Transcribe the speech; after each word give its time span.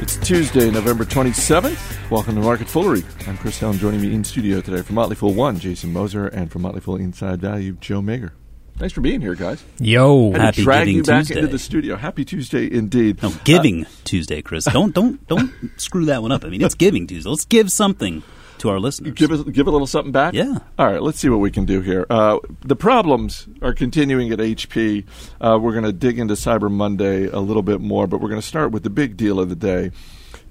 It's 0.00 0.16
Tuesday, 0.16 0.70
November 0.70 1.04
27th. 1.04 2.10
Welcome 2.10 2.34
to 2.34 2.40
Market 2.42 2.68
Foolery. 2.68 3.02
I'm 3.26 3.36
Chris 3.38 3.58
Hill, 3.58 3.72
joining 3.74 4.00
me 4.00 4.14
in 4.14 4.24
studio 4.24 4.60
today 4.60 4.82
from 4.82 4.94
Motley 4.96 5.16
Fool 5.16 5.32
1, 5.32 5.58
Jason 5.58 5.92
Moser, 5.92 6.26
and 6.28 6.50
from 6.52 6.62
Motley 6.62 6.80
Fool 6.80 6.96
Inside 6.96 7.40
Value, 7.40 7.72
Joe 7.80 8.00
Magyer. 8.02 8.32
Thanks 8.76 8.92
for 8.92 9.00
being 9.00 9.22
here, 9.22 9.34
guys. 9.34 9.64
Yo, 9.78 10.32
Had 10.32 10.40
happy 10.42 10.56
to 10.56 10.62
drag 10.64 10.80
Giving 10.86 10.96
you 10.96 11.02
back 11.02 11.20
Tuesday. 11.24 11.36
into 11.40 11.50
the 11.50 11.58
studio. 11.58 11.96
Happy 11.96 12.24
Tuesday, 12.26 12.70
indeed. 12.70 13.22
No, 13.22 13.32
Giving 13.44 13.86
uh, 13.86 13.88
Tuesday, 14.04 14.42
Chris. 14.42 14.66
Don't 14.66 14.94
don't 14.94 15.26
don't 15.28 15.50
screw 15.78 16.04
that 16.06 16.20
one 16.20 16.30
up. 16.30 16.44
I 16.44 16.50
mean, 16.50 16.60
it's 16.62 16.74
Giving 16.74 17.06
Tuesday. 17.06 17.30
Let's 17.30 17.46
give 17.46 17.72
something 17.72 18.22
to 18.58 18.70
our 18.70 18.80
listeners. 18.80 19.14
Give 19.14 19.30
it, 19.30 19.52
give 19.52 19.66
a 19.66 19.70
little 19.70 19.86
something 19.86 20.12
back. 20.12 20.34
Yeah. 20.34 20.58
All 20.78 20.86
right. 20.86 21.02
Let's 21.02 21.18
see 21.18 21.28
what 21.28 21.38
we 21.38 21.50
can 21.50 21.64
do 21.64 21.80
here. 21.80 22.06
Uh, 22.08 22.38
the 22.60 22.76
problems 22.76 23.48
are 23.62 23.74
continuing 23.74 24.32
at 24.32 24.38
HP. 24.38 25.04
Uh, 25.40 25.58
we're 25.60 25.72
going 25.72 25.84
to 25.84 25.92
dig 25.92 26.18
into 26.18 26.34
Cyber 26.34 26.70
Monday 26.70 27.26
a 27.26 27.40
little 27.40 27.62
bit 27.62 27.80
more, 27.80 28.06
but 28.06 28.20
we're 28.20 28.28
going 28.28 28.40
to 28.40 28.46
start 28.46 28.72
with 28.72 28.82
the 28.82 28.90
big 28.90 29.16
deal 29.16 29.38
of 29.38 29.48
the 29.48 29.56
day. 29.56 29.90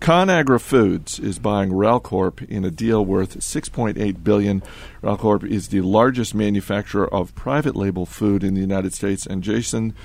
ConAgra 0.01 0.59
Foods 0.59 1.19
is 1.19 1.39
buying 1.39 1.71
Ralcorp 1.71 2.47
in 2.47 2.65
a 2.65 2.71
deal 2.71 3.03
worth 3.03 3.39
6.8 3.39 4.23
billion. 4.23 4.61
Ralcorp 5.01 5.49
is 5.49 5.69
the 5.69 5.81
largest 5.81 6.35
manufacturer 6.35 7.11
of 7.11 7.33
private 7.33 7.75
label 7.75 8.05
food 8.05 8.43
in 8.43 8.53
the 8.53 8.61
United 8.61 8.93
States. 8.93 9.25
And 9.25 9.41
Jason, 9.41 9.95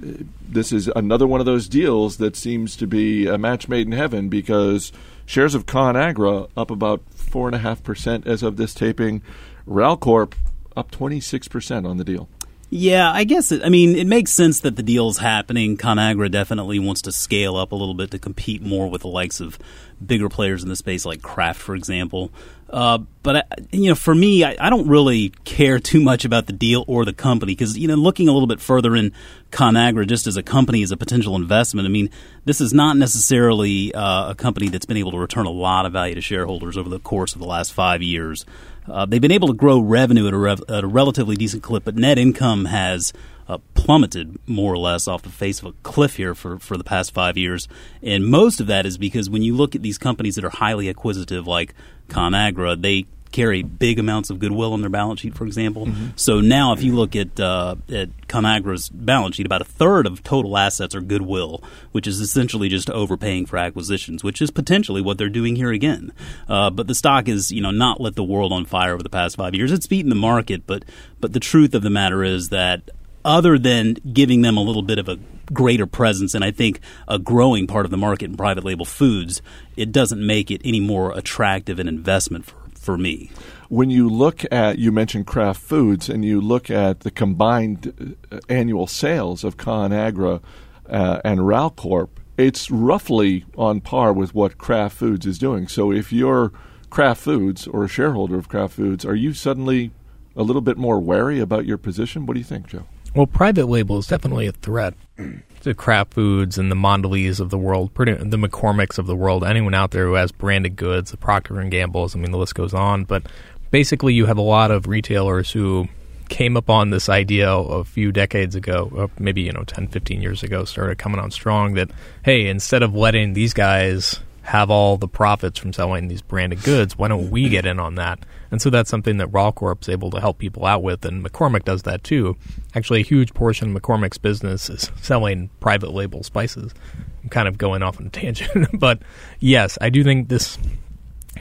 this 0.00 0.72
is 0.72 0.88
another 0.96 1.26
one 1.26 1.40
of 1.40 1.46
those 1.46 1.68
deals 1.68 2.16
that 2.16 2.36
seems 2.36 2.76
to 2.76 2.86
be 2.86 3.26
a 3.26 3.38
match 3.38 3.68
made 3.68 3.86
in 3.86 3.92
heaven 3.92 4.28
because 4.28 4.92
shares 5.26 5.54
of 5.54 5.66
ConAgra 5.66 6.48
up 6.56 6.70
about 6.70 7.02
four 7.10 7.46
and 7.46 7.54
a 7.54 7.58
half 7.58 7.82
percent 7.82 8.26
as 8.26 8.42
of 8.42 8.56
this 8.56 8.74
taping. 8.74 9.22
Ralcorp 9.68 10.32
up 10.76 10.90
26 10.90 11.48
percent 11.48 11.86
on 11.86 11.96
the 11.96 12.04
deal. 12.04 12.28
Yeah, 12.72 13.10
I 13.10 13.24
guess 13.24 13.50
it. 13.50 13.64
I 13.64 13.68
mean, 13.68 13.96
it 13.96 14.06
makes 14.06 14.30
sense 14.30 14.60
that 14.60 14.76
the 14.76 14.84
deal's 14.84 15.18
happening. 15.18 15.76
Conagra 15.76 16.30
definitely 16.30 16.78
wants 16.78 17.02
to 17.02 17.12
scale 17.12 17.56
up 17.56 17.72
a 17.72 17.74
little 17.74 17.94
bit 17.94 18.12
to 18.12 18.18
compete 18.18 18.62
more 18.62 18.88
with 18.88 19.02
the 19.02 19.08
likes 19.08 19.40
of 19.40 19.58
bigger 20.04 20.28
players 20.28 20.62
in 20.62 20.68
the 20.68 20.76
space, 20.76 21.04
like 21.04 21.20
Kraft, 21.20 21.60
for 21.60 21.74
example. 21.74 22.30
Uh, 22.70 22.98
but 23.24 23.36
I, 23.36 23.42
you 23.72 23.88
know, 23.88 23.96
for 23.96 24.14
me, 24.14 24.44
I, 24.44 24.56
I 24.58 24.70
don't 24.70 24.88
really 24.88 25.30
care 25.44 25.78
too 25.80 26.00
much 26.00 26.24
about 26.24 26.46
the 26.46 26.52
deal 26.52 26.84
or 26.86 27.04
the 27.04 27.12
company 27.12 27.52
because 27.52 27.76
you 27.76 27.88
know, 27.88 27.96
looking 27.96 28.28
a 28.28 28.32
little 28.32 28.46
bit 28.46 28.60
further 28.60 28.94
in 28.94 29.12
Conagra, 29.50 30.06
just 30.06 30.26
as 30.26 30.36
a 30.36 30.42
company, 30.42 30.82
as 30.82 30.92
a 30.92 30.96
potential 30.96 31.34
investment, 31.34 31.86
I 31.86 31.90
mean, 31.90 32.10
this 32.44 32.60
is 32.60 32.72
not 32.72 32.96
necessarily 32.96 33.92
uh, 33.94 34.30
a 34.30 34.34
company 34.34 34.68
that's 34.68 34.86
been 34.86 34.96
able 34.96 35.10
to 35.10 35.18
return 35.18 35.46
a 35.46 35.50
lot 35.50 35.84
of 35.84 35.92
value 35.92 36.14
to 36.14 36.20
shareholders 36.20 36.76
over 36.76 36.88
the 36.88 37.00
course 37.00 37.34
of 37.34 37.40
the 37.40 37.46
last 37.46 37.72
five 37.72 38.02
years. 38.02 38.46
Uh, 38.88 39.04
they've 39.06 39.20
been 39.20 39.32
able 39.32 39.48
to 39.48 39.54
grow 39.54 39.80
revenue 39.80 40.26
at 40.26 40.32
a, 40.32 40.38
rev- 40.38 40.62
at 40.68 40.84
a 40.84 40.86
relatively 40.86 41.36
decent 41.36 41.62
clip, 41.62 41.84
but 41.84 41.96
net 41.96 42.18
income 42.18 42.64
has 42.64 43.12
uh, 43.50 43.58
plummeted 43.74 44.38
more 44.46 44.72
or 44.72 44.78
less 44.78 45.08
off 45.08 45.22
the 45.22 45.28
face 45.28 45.58
of 45.58 45.66
a 45.66 45.72
cliff 45.82 46.16
here 46.16 46.36
for, 46.36 46.58
for 46.58 46.76
the 46.76 46.84
past 46.84 47.12
five 47.12 47.36
years. 47.36 47.66
And 48.00 48.24
most 48.24 48.60
of 48.60 48.68
that 48.68 48.86
is 48.86 48.96
because 48.96 49.28
when 49.28 49.42
you 49.42 49.56
look 49.56 49.74
at 49.74 49.82
these 49.82 49.98
companies 49.98 50.36
that 50.36 50.44
are 50.44 50.50
highly 50.50 50.88
acquisitive, 50.88 51.48
like 51.48 51.74
ConAgra, 52.08 52.80
they 52.80 53.06
carry 53.32 53.62
big 53.62 53.98
amounts 53.98 54.30
of 54.30 54.38
goodwill 54.38 54.72
on 54.72 54.80
their 54.80 54.90
balance 54.90 55.20
sheet, 55.20 55.34
for 55.34 55.46
example. 55.46 55.86
So 56.16 56.40
now, 56.40 56.72
if 56.72 56.82
you 56.82 56.94
look 56.94 57.14
at 57.14 57.38
uh, 57.38 57.76
at 57.88 58.08
ConAgra's 58.28 58.88
balance 58.88 59.36
sheet, 59.36 59.46
about 59.46 59.60
a 59.60 59.64
third 59.64 60.06
of 60.06 60.22
total 60.22 60.56
assets 60.56 60.94
are 60.94 61.00
goodwill, 61.00 61.62
which 61.92 62.06
is 62.06 62.20
essentially 62.20 62.68
just 62.68 62.90
overpaying 62.90 63.46
for 63.46 63.56
acquisitions, 63.56 64.24
which 64.24 64.42
is 64.42 64.50
potentially 64.50 65.00
what 65.00 65.18
they're 65.18 65.28
doing 65.28 65.56
here 65.56 65.70
again. 65.70 66.12
Uh, 66.48 66.70
but 66.70 66.86
the 66.86 66.94
stock 66.94 67.28
is, 67.28 67.52
you 67.52 67.60
know, 67.60 67.70
not 67.70 68.00
lit 68.00 68.16
the 68.16 68.24
world 68.24 68.52
on 68.52 68.64
fire 68.64 68.92
over 68.94 69.02
the 69.02 69.08
past 69.08 69.36
five 69.36 69.54
years. 69.54 69.72
It's 69.72 69.86
beaten 69.86 70.08
the 70.08 70.16
market, 70.16 70.66
but 70.66 70.84
but 71.20 71.32
the 71.32 71.40
truth 71.40 71.74
of 71.74 71.82
the 71.82 71.90
matter 71.90 72.24
is 72.24 72.48
that 72.48 72.90
other 73.24 73.58
than 73.58 73.94
giving 74.12 74.42
them 74.42 74.56
a 74.56 74.62
little 74.62 74.82
bit 74.82 74.98
of 74.98 75.08
a 75.08 75.18
greater 75.52 75.86
presence 75.86 76.34
and 76.34 76.44
I 76.44 76.50
think 76.50 76.80
a 77.08 77.18
growing 77.18 77.66
part 77.66 77.84
of 77.84 77.90
the 77.90 77.96
market 77.96 78.26
in 78.26 78.36
private 78.36 78.64
label 78.64 78.84
foods, 78.84 79.42
it 79.76 79.92
doesn't 79.92 80.24
make 80.24 80.50
it 80.50 80.60
any 80.64 80.80
more 80.80 81.16
attractive 81.16 81.78
an 81.78 81.88
investment 81.88 82.46
for, 82.46 82.56
for 82.78 82.98
me. 82.98 83.30
When 83.68 83.90
you 83.90 84.08
look 84.08 84.44
at, 84.50 84.78
you 84.78 84.90
mentioned 84.90 85.26
Kraft 85.26 85.60
Foods, 85.60 86.08
and 86.08 86.24
you 86.24 86.40
look 86.40 86.70
at 86.70 87.00
the 87.00 87.10
combined 87.10 88.16
uh, 88.30 88.40
annual 88.48 88.86
sales 88.86 89.44
of 89.44 89.56
ConAgra 89.56 90.42
uh, 90.88 91.20
and 91.24 91.40
Ralcorp, 91.40 92.08
it's 92.36 92.70
roughly 92.70 93.44
on 93.56 93.80
par 93.80 94.12
with 94.12 94.34
what 94.34 94.58
Kraft 94.58 94.96
Foods 94.96 95.26
is 95.26 95.38
doing. 95.38 95.68
So 95.68 95.92
if 95.92 96.12
you're 96.12 96.52
Kraft 96.88 97.20
Foods 97.22 97.68
or 97.68 97.84
a 97.84 97.88
shareholder 97.88 98.38
of 98.38 98.48
Kraft 98.48 98.74
Foods, 98.74 99.04
are 99.04 99.14
you 99.14 99.34
suddenly 99.34 99.92
a 100.34 100.42
little 100.42 100.62
bit 100.62 100.76
more 100.76 100.98
wary 100.98 101.38
about 101.38 101.66
your 101.66 101.78
position? 101.78 102.26
What 102.26 102.34
do 102.34 102.40
you 102.40 102.44
think, 102.44 102.66
Joe? 102.66 102.86
Well, 103.14 103.26
private 103.26 103.66
label 103.66 103.98
is 103.98 104.06
definitely 104.06 104.46
a 104.46 104.52
threat 104.52 104.94
to 105.62 105.74
Kraft 105.74 106.14
Foods 106.14 106.58
and 106.58 106.70
the 106.70 106.76
Mondelez 106.76 107.40
of 107.40 107.50
the 107.50 107.58
world, 107.58 107.92
pretty, 107.92 108.12
the 108.12 108.36
McCormicks 108.36 108.98
of 108.98 109.06
the 109.06 109.16
world, 109.16 109.44
anyone 109.44 109.74
out 109.74 109.90
there 109.90 110.06
who 110.06 110.14
has 110.14 110.30
branded 110.30 110.76
goods, 110.76 111.10
the 111.10 111.16
Procter 111.16 111.58
and 111.58 111.70
Gamble's. 111.70 112.14
I 112.14 112.20
mean, 112.20 112.30
the 112.30 112.38
list 112.38 112.54
goes 112.54 112.72
on. 112.72 113.04
But 113.04 113.24
basically, 113.72 114.14
you 114.14 114.26
have 114.26 114.38
a 114.38 114.42
lot 114.42 114.70
of 114.70 114.86
retailers 114.86 115.50
who 115.50 115.88
came 116.28 116.56
upon 116.56 116.90
this 116.90 117.08
idea 117.08 117.52
a 117.52 117.82
few 117.82 118.12
decades 118.12 118.54
ago, 118.54 118.92
uh, 118.96 119.08
maybe 119.18 119.42
you 119.42 119.52
know 119.52 119.64
10, 119.64 119.88
15 119.88 120.22
years 120.22 120.44
ago, 120.44 120.64
started 120.64 120.96
coming 120.96 121.18
on 121.20 121.32
strong 121.32 121.74
that 121.74 121.90
hey, 122.24 122.46
instead 122.46 122.84
of 122.84 122.94
letting 122.94 123.32
these 123.32 123.52
guys 123.52 124.20
have 124.42 124.70
all 124.70 124.96
the 124.96 125.08
profits 125.08 125.58
from 125.58 125.72
selling 125.72 126.06
these 126.06 126.22
branded 126.22 126.62
goods, 126.62 126.96
why 126.96 127.08
don't 127.08 127.30
we 127.30 127.48
get 127.48 127.66
in 127.66 127.80
on 127.80 127.96
that? 127.96 128.20
And 128.50 128.60
so 128.60 128.70
that's 128.70 128.90
something 128.90 129.18
that 129.18 129.30
Ralcorp's 129.30 129.88
able 129.88 130.10
to 130.10 130.20
help 130.20 130.38
people 130.38 130.66
out 130.66 130.82
with, 130.82 131.04
and 131.04 131.24
McCormick 131.24 131.64
does 131.64 131.82
that 131.82 132.02
too. 132.02 132.36
Actually, 132.74 133.00
a 133.00 133.04
huge 133.04 133.32
portion 133.34 133.74
of 133.74 133.82
McCormick's 133.82 134.18
business 134.18 134.68
is 134.68 134.90
selling 135.00 135.50
private 135.60 135.92
label 135.92 136.22
spices. 136.22 136.74
I'm 137.22 137.28
kind 137.28 137.48
of 137.48 137.58
going 137.58 137.82
off 137.82 138.00
on 138.00 138.06
a 138.06 138.10
tangent, 138.10 138.68
but 138.78 139.00
yes, 139.38 139.78
I 139.80 139.90
do 139.90 140.02
think 140.02 140.28
this 140.28 140.58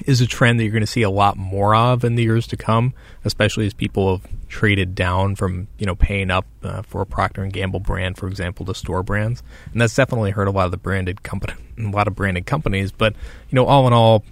is 0.06 0.22
a 0.22 0.28
trend 0.28 0.60
that 0.60 0.64
you're 0.64 0.72
going 0.72 0.82
to 0.82 0.88
see 0.88 1.02
a 1.02 1.10
lot 1.10 1.36
more 1.38 1.76
of 1.76 2.04
in 2.04 2.16
the 2.16 2.24
years 2.24 2.48
to 2.48 2.58
come, 2.58 2.94
especially 3.26 3.66
as 3.66 3.74
people 3.74 4.18
have 4.18 4.32
traded 4.48 4.96
down 4.96 5.36
from 5.36 5.68
you 5.78 5.86
know 5.86 5.96
paying 5.96 6.32
up 6.32 6.46
uh, 6.64 6.82
for 6.82 7.02
a 7.02 7.06
Procter 7.06 7.44
and 7.44 7.52
Gamble 7.52 7.80
brand, 7.80 8.18
for 8.18 8.28
example, 8.28 8.66
to 8.66 8.74
store 8.74 9.04
brands, 9.04 9.44
and 9.72 9.82
that's 9.82 9.96
definitely 9.96 10.32
hurt 10.32 10.48
a 10.48 10.52
lot 10.52 10.66
of 10.66 10.72
the 10.72 10.78
branded 10.78 11.24
company, 11.24 11.54
a 11.78 11.82
lot 11.90 12.08
of 12.08 12.16
branded 12.16 12.46
companies. 12.46 12.92
But 12.92 13.14
you 13.50 13.56
know, 13.56 13.66
all 13.66 13.88
in 13.88 13.94
all, 13.94 14.24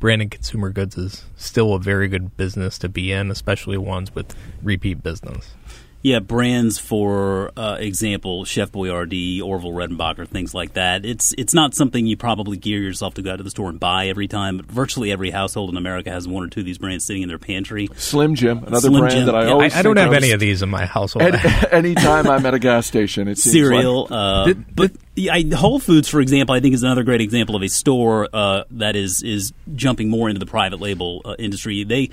branded 0.00 0.30
consumer 0.30 0.70
goods 0.70 0.96
is 0.96 1.24
still 1.36 1.74
a 1.74 1.78
very 1.78 2.08
good 2.08 2.36
business 2.36 2.78
to 2.78 2.88
be 2.88 3.12
in, 3.12 3.30
especially 3.30 3.76
ones 3.76 4.14
with 4.14 4.34
repeat 4.62 5.02
business. 5.02 5.54
Yeah, 6.02 6.20
brands 6.20 6.78
for 6.78 7.50
uh, 7.58 7.76
example, 7.78 8.46
Chef 8.46 8.72
Boyardee, 8.72 9.42
Orville 9.42 9.72
Redenbacher, 9.72 10.26
things 10.26 10.54
like 10.54 10.72
that. 10.72 11.04
It's 11.04 11.34
it's 11.36 11.52
not 11.52 11.74
something 11.74 12.06
you 12.06 12.16
probably 12.16 12.56
gear 12.56 12.80
yourself 12.80 13.14
to 13.14 13.22
go 13.22 13.32
out 13.32 13.36
to 13.36 13.42
the 13.42 13.50
store 13.50 13.68
and 13.68 13.78
buy 13.78 14.08
every 14.08 14.26
time. 14.26 14.56
But 14.56 14.66
virtually 14.66 15.12
every 15.12 15.30
household 15.30 15.68
in 15.68 15.76
America 15.76 16.10
has 16.10 16.26
one 16.26 16.42
or 16.42 16.48
two 16.48 16.60
of 16.60 16.66
these 16.66 16.78
brands 16.78 17.04
sitting 17.04 17.22
in 17.22 17.28
their 17.28 17.38
pantry. 17.38 17.88
Slim 17.96 18.34
Jim, 18.34 18.58
another 18.64 18.88
Slim 18.88 19.00
brand 19.00 19.14
Jim, 19.14 19.26
that 19.26 19.34
I 19.34 19.44
yeah. 19.44 19.52
always 19.52 19.74
I, 19.74 19.80
I 19.80 19.82
don't 19.82 19.98
have 19.98 20.14
any 20.14 20.30
of 20.30 20.40
these 20.40 20.62
in 20.62 20.70
my 20.70 20.86
household. 20.86 21.22
Any, 21.22 21.38
anytime 21.70 22.26
I'm 22.28 22.46
at 22.46 22.54
a 22.54 22.58
gas 22.58 22.86
station, 22.86 23.28
it 23.28 23.36
seems 23.36 23.52
cereal. 23.52 24.04
like- 24.04 24.12
uh, 24.12 24.44
Did- 24.46 24.74
but 24.74 24.92
yeah, 25.16 25.34
I, 25.34 25.44
Whole 25.54 25.80
Foods, 25.80 26.08
for 26.08 26.22
example, 26.22 26.54
I 26.54 26.60
think 26.60 26.74
is 26.74 26.82
another 26.82 27.02
great 27.02 27.20
example 27.20 27.56
of 27.56 27.62
a 27.62 27.68
store 27.68 28.26
uh, 28.32 28.64
that 28.70 28.96
is 28.96 29.22
is 29.22 29.52
jumping 29.74 30.08
more 30.08 30.30
into 30.30 30.38
the 30.38 30.46
private 30.46 30.80
label 30.80 31.20
uh, 31.26 31.34
industry. 31.38 31.84
They, 31.84 32.08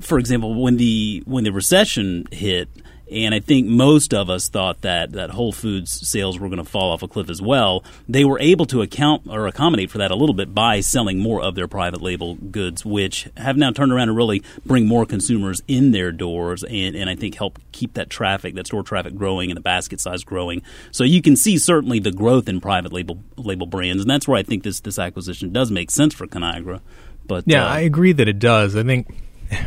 for 0.00 0.18
example, 0.18 0.60
when 0.60 0.78
the 0.78 1.22
when 1.26 1.44
the 1.44 1.52
recession 1.52 2.26
hit. 2.32 2.68
And 3.10 3.34
I 3.34 3.40
think 3.40 3.66
most 3.66 4.14
of 4.14 4.30
us 4.30 4.48
thought 4.48 4.82
that, 4.82 5.12
that 5.12 5.30
Whole 5.30 5.52
Foods 5.52 6.08
sales 6.08 6.38
were 6.38 6.48
going 6.48 6.62
to 6.62 6.64
fall 6.64 6.92
off 6.92 7.02
a 7.02 7.08
cliff 7.08 7.28
as 7.28 7.42
well. 7.42 7.84
They 8.08 8.24
were 8.24 8.38
able 8.38 8.66
to 8.66 8.82
account 8.82 9.22
or 9.28 9.46
accommodate 9.46 9.90
for 9.90 9.98
that 9.98 10.10
a 10.10 10.14
little 10.14 10.34
bit 10.34 10.54
by 10.54 10.80
selling 10.80 11.18
more 11.18 11.40
of 11.40 11.54
their 11.54 11.68
private 11.68 12.00
label 12.00 12.36
goods, 12.36 12.84
which 12.84 13.28
have 13.36 13.56
now 13.56 13.72
turned 13.72 13.92
around 13.92 14.08
to 14.08 14.12
really 14.12 14.42
bring 14.64 14.86
more 14.86 15.06
consumers 15.06 15.62
in 15.66 15.90
their 15.90 16.12
doors 16.12 16.62
and, 16.64 16.94
and 16.94 17.10
I 17.10 17.16
think 17.16 17.34
help 17.34 17.58
keep 17.72 17.94
that 17.94 18.10
traffic, 18.10 18.54
that 18.54 18.66
store 18.66 18.82
traffic 18.82 19.16
growing 19.16 19.50
and 19.50 19.56
the 19.56 19.62
basket 19.62 20.00
size 20.00 20.24
growing. 20.24 20.62
So 20.92 21.04
you 21.04 21.20
can 21.22 21.36
see 21.36 21.58
certainly 21.58 21.98
the 21.98 22.12
growth 22.12 22.48
in 22.48 22.60
private 22.60 22.92
label 22.92 23.22
label 23.36 23.66
brands, 23.66 24.02
and 24.02 24.10
that's 24.10 24.28
where 24.28 24.38
I 24.38 24.42
think 24.42 24.62
this 24.62 24.80
this 24.80 24.98
acquisition 24.98 25.52
does 25.52 25.70
make 25.70 25.90
sense 25.90 26.14
for 26.14 26.26
Conagra. 26.26 26.80
But 27.26 27.44
Yeah, 27.46 27.64
uh, 27.64 27.68
I 27.68 27.80
agree 27.80 28.12
that 28.12 28.28
it 28.28 28.38
does. 28.38 28.76
I 28.76 28.82
think 28.82 29.08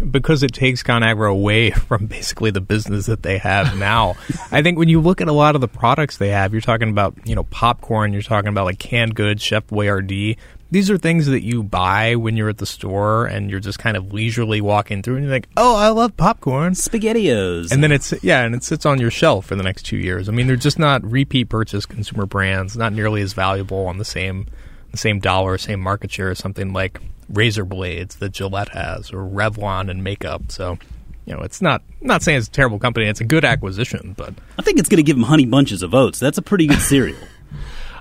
because 0.10 0.44
it 0.44 0.54
takes 0.54 0.84
ConAgra 0.84 1.30
away 1.30 1.72
from 1.72 2.06
basically 2.06 2.52
the 2.52 2.62
business 2.62 3.06
that 3.08 3.24
they 3.24 3.38
have 3.38 3.78
now. 3.78 4.16
I 4.52 4.62
think 4.62 4.78
when 4.78 4.90
you 4.90 5.02
look 5.02 5.22
at 5.22 5.28
a 5.28 5.34
lot 5.34 5.56
of 5.56 5.62
the 5.62 5.68
products 5.68 6.18
they 6.18 6.30
have, 6.30 6.54
you're 6.54 6.62
talking 6.62 6.90
about 6.90 7.16
you 7.26 7.36
know 7.36 7.44
popcorn, 7.44 8.14
you're 8.14 8.22
talking 8.22 8.50
about 8.50 8.66
like 8.66 8.80
canned 8.80 9.16
goods, 9.16 9.42
Chef 9.42 9.68
Boyardee. 9.68 10.38
These 10.72 10.90
are 10.90 10.98
things 10.98 11.28
that 11.28 11.44
you 11.44 11.62
buy 11.62 12.16
when 12.16 12.36
you're 12.36 12.50
at 12.50 12.58
the 12.58 12.66
store 12.66 13.28
and 13.28 13.52
you're 13.52 13.60
just 13.60 13.78
kind 13.78 13.96
of 13.96 14.12
leisurely 14.12 14.60
walking 14.60 15.04
through, 15.04 15.18
and 15.18 15.26
you're 15.26 15.34
like, 15.34 15.48
"Oh, 15.56 15.76
I 15.76 15.90
love 15.90 16.18
popcorn." 16.18 16.74
SpaghettiOs. 16.74 17.72
And 17.72 17.84
then 17.84 17.92
it's 17.92 18.14
yeah, 18.24 18.42
and 18.44 18.56
it 18.56 18.64
sits 18.64 18.86
on 18.86 19.00
your 19.00 19.12
shelf 19.12 19.46
for 19.46 19.56
the 19.56 19.64
next 19.64 19.84
two 19.84 19.98
years. 19.98 20.28
I 20.28 20.32
mean, 20.32 20.48
they're 20.48 20.56
just 20.56 20.80
not 20.80 21.04
repeat 21.04 21.50
purchase 21.50 21.86
consumer 21.86 22.26
brands, 22.26 22.76
not 22.76 22.92
nearly 22.94 23.22
as 23.22 23.34
valuable 23.34 23.86
on 23.86 24.00
the 24.00 24.06
same 24.06 24.48
same 24.96 25.20
dollar, 25.20 25.58
same 25.58 25.80
market 25.80 26.12
share 26.12 26.30
as 26.30 26.40
something 26.40 26.74
like 26.74 27.00
razor 27.30 27.66
blades 27.66 28.16
that 28.18 28.32
Gillette 28.32 28.70
has 28.70 29.12
or 29.12 29.20
Revlon 29.20 29.90
and 29.90 30.04
makeup. 30.04 30.52
So, 30.52 30.78
you 31.26 31.36
know, 31.36 31.42
it's 31.42 31.62
not 31.62 31.82
I'm 32.02 32.08
not 32.08 32.22
saying 32.22 32.40
it's 32.40 32.48
a 32.48 32.52
terrible 32.52 32.80
company. 32.80 33.08
It's 33.08 33.22
a 33.22 33.26
good 33.26 33.46
acquisition, 33.46 34.14
but 34.18 34.34
I 34.58 34.62
think 34.62 34.80
it's 34.80 34.90
going 34.90 34.98
to 34.98 35.04
give 35.04 35.16
them 35.16 35.24
honey 35.26 35.46
bunches 35.46 35.84
of 35.84 35.94
oats. 35.94 36.20
That's 36.20 36.38
a 36.38 36.42
pretty 36.42 36.68
good 36.68 36.82
cereal. 36.82 37.18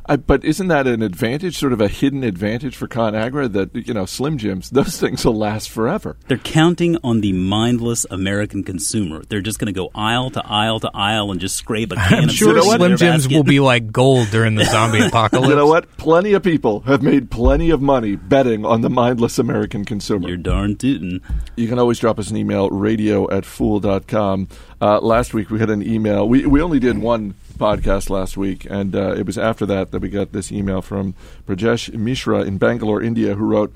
I, 0.06 0.16
but 0.16 0.44
isn't 0.44 0.68
that 0.68 0.86
an 0.86 1.02
advantage, 1.02 1.56
sort 1.56 1.72
of 1.72 1.80
a 1.80 1.88
hidden 1.88 2.24
advantage 2.24 2.76
for 2.76 2.88
ConAgra 2.88 3.52
that 3.52 3.74
you 3.74 3.94
know 3.94 4.04
Slim 4.04 4.38
Jims, 4.38 4.70
those 4.72 4.98
things 4.98 5.24
will 5.24 5.36
last 5.36 5.70
forever. 5.70 6.16
They're 6.28 6.38
counting 6.38 6.98
on 7.04 7.20
the 7.20 7.32
mindless 7.32 8.04
American 8.10 8.64
consumer. 8.64 9.22
They're 9.28 9.40
just 9.40 9.58
going 9.58 9.72
to 9.72 9.78
go 9.78 9.90
aisle 9.94 10.30
to 10.30 10.44
aisle 10.44 10.80
to 10.80 10.90
aisle 10.92 11.30
and 11.30 11.40
just 11.40 11.56
scrape 11.56 11.92
a 11.92 11.94
can 12.08 12.18
I'm 12.18 12.24
of 12.24 12.32
sure 12.32 12.60
syrup 12.60 12.66
in 12.66 12.78
Slim 12.78 12.96
Jims 12.96 13.24
basket. 13.24 13.36
will 13.36 13.44
be 13.44 13.60
like 13.60 13.92
gold 13.92 14.28
during 14.30 14.56
the 14.56 14.64
zombie 14.64 15.00
apocalypse. 15.06 15.48
You 15.48 15.56
know 15.56 15.66
what? 15.66 15.96
Plenty 15.96 16.32
of 16.32 16.42
people 16.42 16.80
have 16.80 17.02
made 17.02 17.30
plenty 17.30 17.70
of 17.70 17.80
money 17.80 18.16
betting 18.16 18.64
on 18.64 18.80
the 18.80 18.90
mindless 18.90 19.38
American 19.38 19.84
consumer. 19.84 20.28
You're 20.28 20.36
darn 20.36 20.76
tootin'. 20.76 21.20
You 21.56 21.68
can 21.68 21.78
always 21.78 21.98
drop 21.98 22.18
us 22.18 22.30
an 22.30 22.36
email, 22.36 22.68
radio 22.70 23.30
at 23.30 23.44
fool.com. 23.44 24.48
Uh, 24.80 24.98
last 25.00 25.32
week 25.32 25.50
we 25.50 25.60
had 25.60 25.70
an 25.70 25.82
email. 25.82 26.28
We, 26.28 26.44
we 26.44 26.60
only 26.60 26.80
did 26.80 26.98
one 26.98 27.34
podcast 27.62 28.10
last 28.10 28.36
week, 28.36 28.66
and 28.68 28.96
uh, 28.96 29.14
it 29.14 29.24
was 29.24 29.38
after 29.38 29.64
that 29.66 29.92
that 29.92 30.02
we 30.02 30.08
got 30.08 30.32
this 30.32 30.50
email 30.50 30.82
from 30.82 31.14
Brajesh 31.46 31.94
Mishra 31.94 32.42
in 32.42 32.58
Bangalore, 32.58 33.00
India, 33.00 33.36
who 33.36 33.44
wrote, 33.44 33.72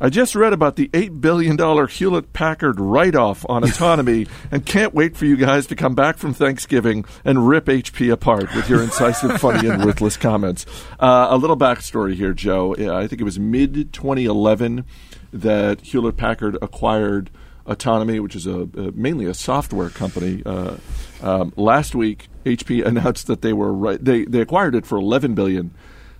I 0.00 0.08
just 0.08 0.34
read 0.34 0.52
about 0.52 0.74
the 0.74 0.88
$8 0.88 1.20
billion 1.20 1.56
Hewlett 1.86 2.32
Packard 2.32 2.80
write 2.80 3.14
off 3.14 3.46
on 3.48 3.62
autonomy 3.68 4.26
and 4.50 4.66
can't 4.66 4.92
wait 4.92 5.16
for 5.16 5.26
you 5.26 5.36
guys 5.36 5.68
to 5.68 5.76
come 5.76 5.94
back 5.94 6.18
from 6.18 6.34
Thanksgiving 6.34 7.04
and 7.24 7.46
rip 7.46 7.66
HP 7.66 8.12
apart 8.12 8.52
with 8.56 8.68
your 8.68 8.82
incisive, 8.82 9.40
funny, 9.40 9.68
and 9.68 9.84
ruthless 9.86 10.16
comments. 10.16 10.66
Uh, 10.98 11.28
a 11.30 11.36
little 11.36 11.56
backstory 11.56 12.16
here, 12.16 12.34
Joe. 12.34 12.74
I 12.74 13.06
think 13.06 13.20
it 13.20 13.24
was 13.24 13.38
mid 13.38 13.92
2011 13.92 14.84
that 15.32 15.80
Hewlett 15.82 16.16
Packard 16.16 16.58
acquired 16.60 17.30
Autonomy, 17.66 18.20
which 18.20 18.34
is 18.34 18.46
a, 18.46 18.62
a 18.62 18.92
mainly 18.92 19.26
a 19.26 19.34
software 19.34 19.90
company. 19.90 20.42
Uh, 20.44 20.76
um, 21.22 21.52
last 21.56 21.94
week, 21.94 22.28
HP 22.44 22.84
announced 22.86 23.26
that 23.26 23.42
they 23.42 23.52
were 23.52 23.96
they 23.98 24.24
they 24.24 24.40
acquired 24.40 24.74
it 24.74 24.86
for 24.86 24.98
11 24.98 25.34
billion. 25.34 25.72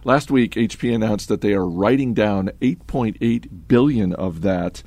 Last 0.04 0.30
week, 0.30 0.54
HP 0.54 0.92
announced 0.92 1.28
that 1.28 1.42
they 1.42 1.52
are 1.52 1.66
writing 1.66 2.12
down 2.12 2.50
8.8 2.60 3.68
billion 3.68 4.12
of 4.14 4.42
that. 4.42 4.82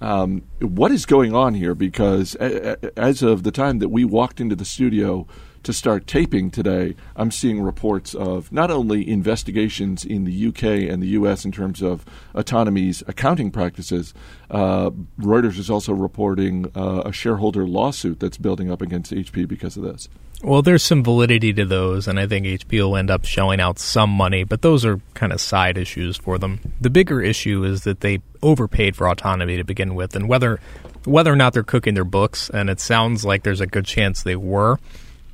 Um, 0.00 0.42
what 0.60 0.92
is 0.92 1.04
going 1.04 1.34
on 1.34 1.54
here? 1.54 1.74
Because 1.74 2.36
a, 2.40 2.72
a, 2.72 2.98
as 2.98 3.22
of 3.22 3.42
the 3.42 3.50
time 3.50 3.78
that 3.80 3.88
we 3.88 4.04
walked 4.04 4.40
into 4.40 4.54
the 4.54 4.64
studio 4.64 5.26
to 5.62 5.72
start 5.72 6.06
taping 6.06 6.50
today, 6.50 6.94
I'm 7.16 7.30
seeing 7.30 7.62
reports 7.62 8.14
of 8.14 8.50
not 8.52 8.70
only 8.70 9.08
investigations 9.08 10.04
in 10.04 10.24
the 10.24 10.46
UK 10.48 10.90
and 10.90 11.02
the 11.02 11.08
US 11.08 11.44
in 11.44 11.52
terms 11.52 11.82
of 11.82 12.04
autonomy's 12.34 13.02
accounting 13.06 13.50
practices. 13.50 14.14
Uh, 14.50 14.90
Reuters 15.18 15.58
is 15.58 15.70
also 15.70 15.92
reporting 15.92 16.70
uh, 16.74 17.02
a 17.06 17.12
shareholder 17.12 17.66
lawsuit 17.66 18.20
that's 18.20 18.38
building 18.38 18.70
up 18.70 18.82
against 18.82 19.12
HP 19.12 19.46
because 19.46 19.76
of 19.76 19.82
this. 19.82 20.08
Well, 20.42 20.62
there's 20.62 20.82
some 20.82 21.04
validity 21.04 21.52
to 21.52 21.64
those, 21.64 22.08
and 22.08 22.18
I 22.18 22.26
think 22.26 22.46
HP 22.46 22.80
will 22.80 22.96
end 22.96 23.10
up 23.10 23.24
shelling 23.24 23.60
out 23.60 23.78
some 23.78 24.10
money, 24.10 24.42
but 24.42 24.62
those 24.62 24.84
are 24.84 25.00
kind 25.14 25.32
of 25.32 25.40
side 25.40 25.78
issues 25.78 26.16
for 26.16 26.36
them. 26.36 26.58
The 26.80 26.90
bigger 26.90 27.22
issue 27.22 27.62
is 27.62 27.84
that 27.84 28.00
they 28.00 28.22
overpaid 28.42 28.96
for 28.96 29.08
autonomy 29.08 29.56
to 29.56 29.62
begin 29.62 29.94
with, 29.94 30.16
and 30.16 30.28
whether 30.28 30.58
whether 31.04 31.32
or 31.32 31.36
not 31.36 31.52
they're 31.52 31.62
cooking 31.62 31.94
their 31.94 32.04
books, 32.04 32.50
and 32.50 32.70
it 32.70 32.80
sounds 32.80 33.24
like 33.24 33.44
there's 33.44 33.60
a 33.60 33.66
good 33.66 33.84
chance 33.84 34.22
they 34.22 34.36
were. 34.36 34.78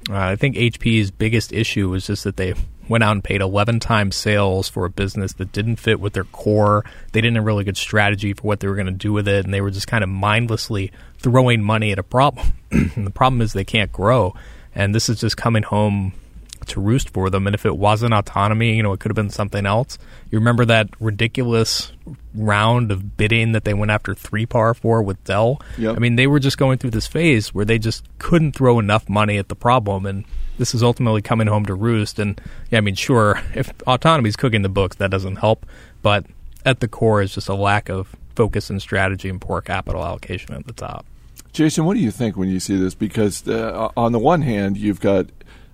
Uh, 0.08 0.16
I 0.16 0.36
think 0.36 0.56
HP's 0.56 1.10
biggest 1.10 1.52
issue 1.52 1.88
was 1.90 2.06
just 2.06 2.24
that 2.24 2.36
they 2.36 2.54
went 2.88 3.04
out 3.04 3.12
and 3.12 3.22
paid 3.22 3.40
11 3.40 3.80
times 3.80 4.16
sales 4.16 4.68
for 4.68 4.84
a 4.84 4.90
business 4.90 5.34
that 5.34 5.52
didn't 5.52 5.76
fit 5.76 6.00
with 6.00 6.14
their 6.14 6.24
core. 6.24 6.84
They 7.12 7.20
didn't 7.20 7.36
have 7.36 7.44
a 7.44 7.46
really 7.46 7.64
good 7.64 7.76
strategy 7.76 8.32
for 8.32 8.42
what 8.42 8.60
they 8.60 8.68
were 8.68 8.74
going 8.74 8.86
to 8.86 8.92
do 8.92 9.12
with 9.12 9.28
it, 9.28 9.44
and 9.44 9.52
they 9.52 9.60
were 9.60 9.70
just 9.70 9.86
kind 9.86 10.02
of 10.02 10.08
mindlessly 10.08 10.90
throwing 11.18 11.62
money 11.62 11.92
at 11.92 11.98
a 11.98 12.02
problem. 12.02 12.54
the 12.70 13.12
problem 13.14 13.42
is 13.42 13.52
they 13.52 13.64
can't 13.64 13.92
grow, 13.92 14.34
and 14.74 14.94
this 14.94 15.08
is 15.08 15.20
just 15.20 15.36
coming 15.36 15.62
home 15.62 16.14
to 16.68 16.80
roost 16.80 17.10
for 17.10 17.30
them. 17.30 17.46
And 17.46 17.54
if 17.54 17.66
it 17.66 17.76
wasn't 17.76 18.14
autonomy, 18.14 18.74
you 18.74 18.82
know, 18.82 18.92
it 18.92 19.00
could 19.00 19.10
have 19.10 19.16
been 19.16 19.30
something 19.30 19.66
else. 19.66 19.98
You 20.30 20.38
remember 20.38 20.64
that 20.66 20.88
ridiculous 21.00 21.92
round 22.34 22.90
of 22.90 23.16
bidding 23.16 23.52
that 23.52 23.64
they 23.64 23.74
went 23.74 23.90
after 23.90 24.14
3PAR 24.14 24.76
for 24.76 25.02
with 25.02 25.22
Dell? 25.24 25.60
Yep. 25.76 25.96
I 25.96 25.98
mean, 25.98 26.16
they 26.16 26.26
were 26.26 26.38
just 26.38 26.58
going 26.58 26.78
through 26.78 26.90
this 26.90 27.06
phase 27.06 27.54
where 27.54 27.64
they 27.64 27.78
just 27.78 28.04
couldn't 28.18 28.52
throw 28.52 28.78
enough 28.78 29.08
money 29.08 29.38
at 29.38 29.48
the 29.48 29.56
problem, 29.56 30.06
and 30.06 30.24
this 30.58 30.74
is 30.74 30.82
ultimately 30.82 31.22
coming 31.22 31.46
home 31.46 31.66
to 31.66 31.74
roost. 31.74 32.18
And 32.18 32.40
yeah, 32.70 32.78
I 32.78 32.80
mean, 32.80 32.94
sure, 32.94 33.40
if 33.54 33.72
autonomy 33.86 34.28
is 34.28 34.36
cooking 34.36 34.62
the 34.62 34.68
books, 34.68 34.96
that 34.96 35.10
doesn't 35.10 35.36
help, 35.36 35.66
but 36.02 36.26
at 36.64 36.80
the 36.80 36.88
core 36.88 37.22
is 37.22 37.34
just 37.34 37.48
a 37.48 37.54
lack 37.54 37.88
of 37.88 38.14
focus 38.34 38.70
and 38.70 38.80
strategy 38.80 39.28
and 39.28 39.40
poor 39.40 39.60
capital 39.60 40.04
allocation 40.04 40.54
at 40.54 40.66
the 40.66 40.72
top. 40.72 41.04
Jason, 41.52 41.84
what 41.84 41.94
do 41.94 42.00
you 42.00 42.10
think 42.10 42.36
when 42.36 42.48
you 42.48 42.60
see 42.60 42.76
this? 42.76 42.94
Because 42.94 43.46
uh, 43.48 43.90
on 43.96 44.12
the 44.12 44.18
one 44.18 44.42
hand, 44.42 44.76
you've 44.76 45.00
got 45.00 45.26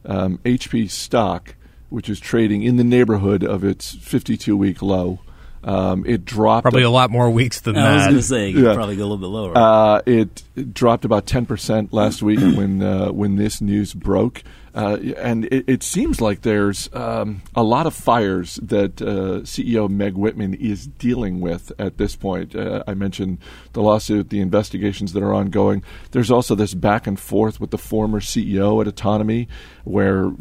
um, 0.05 0.39
HP 0.45 0.91
stock, 0.91 1.55
which 1.91 2.09
is 2.09 2.21
trading 2.21 2.62
in 2.62 2.77
the 2.77 2.85
neighborhood 2.85 3.43
of 3.45 3.65
its 3.65 3.95
52 3.97 4.56
week 4.56 4.83
low. 4.83 5.21
Um, 5.62 6.05
it 6.06 6.27
dropped 6.27 6.65
Probably 6.65 6.83
a 6.83 6.91
lot 6.91 7.11
more 7.11 7.31
weeks 7.31 7.61
than 7.62 7.77
I 7.79 7.95
was 7.95 8.03
that. 8.03 8.06
going 8.11 8.17
to 8.17 8.23
say, 8.23 8.49
you 8.51 8.67
Yeah. 8.67 8.75
probably 8.75 8.97
go 8.97 9.03
a 9.03 9.09
little 9.09 9.17
bit 9.17 9.27
lower. 9.29 9.56
Uh, 9.56 10.03
it, 10.05 10.43
it 10.56 10.75
dropped 10.75 11.06
about 11.06 11.27
ten 11.27 11.47
percent 11.47 11.91
last 11.93 12.21
week 12.23 12.39
when 12.56 12.83
uh, 12.83 13.11
when 13.12 13.37
this 13.37 13.62
news 13.62 13.95
broke, 13.95 14.43
uh, 14.75 14.99
and 15.17 15.44
it, 15.47 15.65
it 15.69 15.82
seems 15.85 16.21
like 16.21 16.43
there's 16.43 16.91
um, 16.93 17.43
a 17.55 17.62
lot 17.62 17.87
of 17.87 17.94
fires 17.94 18.56
that 18.56 19.00
uh, 19.00 19.41
CEO 19.43 19.88
Meg 19.88 20.15
Whitman 20.15 20.55
is 20.55 20.88
dealing 20.88 21.41
with 21.41 21.71
at 21.79 21.97
this 21.97 22.17
point. 22.17 22.56
Uh, 22.56 22.82
I 22.87 22.94
mentioned 22.94 23.38
the 23.73 23.82
lawsuit, 23.82 24.31
the 24.31 24.41
investigations 24.41 25.12
that 25.12 25.23
are 25.23 25.32
ongoing. 25.32 25.85
There's 26.11 26.31
also 26.31 26.56
this 26.56 26.75
back 26.75 27.06
and 27.06 27.19
forth 27.19 27.61
with 27.61 27.71
the 27.71 27.79
former 27.79 28.19
CEO 28.19 28.81
at 28.81 28.88
Autonomy, 28.88 29.47
where 29.85 30.32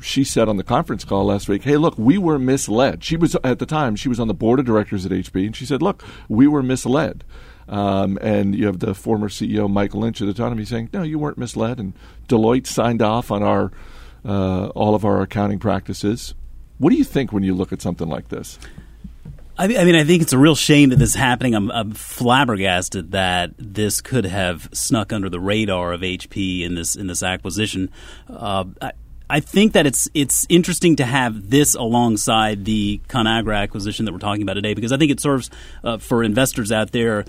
she 0.00 0.24
said 0.24 0.48
on 0.48 0.56
the 0.56 0.64
conference 0.64 1.04
call 1.04 1.26
last 1.26 1.48
week, 1.48 1.62
"Hey, 1.62 1.76
look, 1.76 1.96
we 1.96 2.18
were 2.18 2.38
misled." 2.38 3.04
She 3.04 3.16
was 3.16 3.36
at 3.44 3.60
the 3.60 3.66
time 3.66 3.94
she 3.94 4.08
was 4.08 4.18
on 4.18 4.26
the 4.26 4.34
board 4.34 4.58
of 4.58 4.66
directors 4.66 5.06
at 5.06 5.12
HP, 5.12 5.46
and 5.46 5.54
she 5.54 5.64
said, 5.64 5.82
"Look, 5.82 6.02
we 6.28 6.48
were 6.48 6.64
misled." 6.64 7.22
Um, 7.68 8.18
and 8.22 8.54
you 8.54 8.66
have 8.66 8.78
the 8.78 8.94
former 8.94 9.28
CEO 9.28 9.70
Mike 9.70 9.94
Lynch 9.94 10.22
at 10.22 10.28
Autonomy 10.28 10.64
saying, 10.64 10.90
"No, 10.92 11.02
you 11.02 11.18
weren't 11.18 11.38
misled." 11.38 11.78
And 11.78 11.92
Deloitte 12.28 12.66
signed 12.66 13.02
off 13.02 13.30
on 13.30 13.42
our 13.42 13.70
uh, 14.24 14.68
all 14.68 14.94
of 14.94 15.04
our 15.04 15.20
accounting 15.22 15.58
practices. 15.58 16.34
What 16.78 16.90
do 16.90 16.96
you 16.96 17.04
think 17.04 17.32
when 17.32 17.42
you 17.42 17.54
look 17.54 17.72
at 17.72 17.82
something 17.82 18.08
like 18.08 18.28
this? 18.28 18.58
I 19.60 19.66
mean, 19.66 19.78
I 19.78 19.84
mean, 19.84 19.96
I 19.96 20.04
think 20.04 20.22
it's 20.22 20.32
a 20.32 20.38
real 20.38 20.54
shame 20.54 20.90
that 20.90 20.96
this 20.96 21.10
is 21.10 21.14
happening. 21.16 21.54
I'm, 21.54 21.70
I'm 21.72 21.90
flabbergasted 21.90 23.10
that 23.10 23.50
this 23.58 24.00
could 24.00 24.24
have 24.24 24.68
snuck 24.72 25.12
under 25.12 25.28
the 25.28 25.40
radar 25.40 25.92
of 25.92 26.02
HP 26.02 26.62
in 26.62 26.76
this 26.76 26.94
in 26.94 27.08
this 27.08 27.24
acquisition. 27.24 27.90
Uh, 28.28 28.66
I, 28.80 28.92
I 29.28 29.40
think 29.40 29.72
that 29.72 29.84
it's 29.84 30.08
it's 30.14 30.46
interesting 30.48 30.96
to 30.96 31.04
have 31.04 31.50
this 31.50 31.74
alongside 31.74 32.64
the 32.64 33.00
Conagra 33.08 33.58
acquisition 33.58 34.04
that 34.04 34.12
we're 34.12 34.20
talking 34.20 34.42
about 34.42 34.54
today 34.54 34.74
because 34.74 34.92
I 34.92 34.96
think 34.96 35.10
it 35.10 35.20
serves 35.20 35.50
uh, 35.82 35.98
for 35.98 36.22
investors 36.22 36.70
out 36.70 36.92
there 36.92 37.24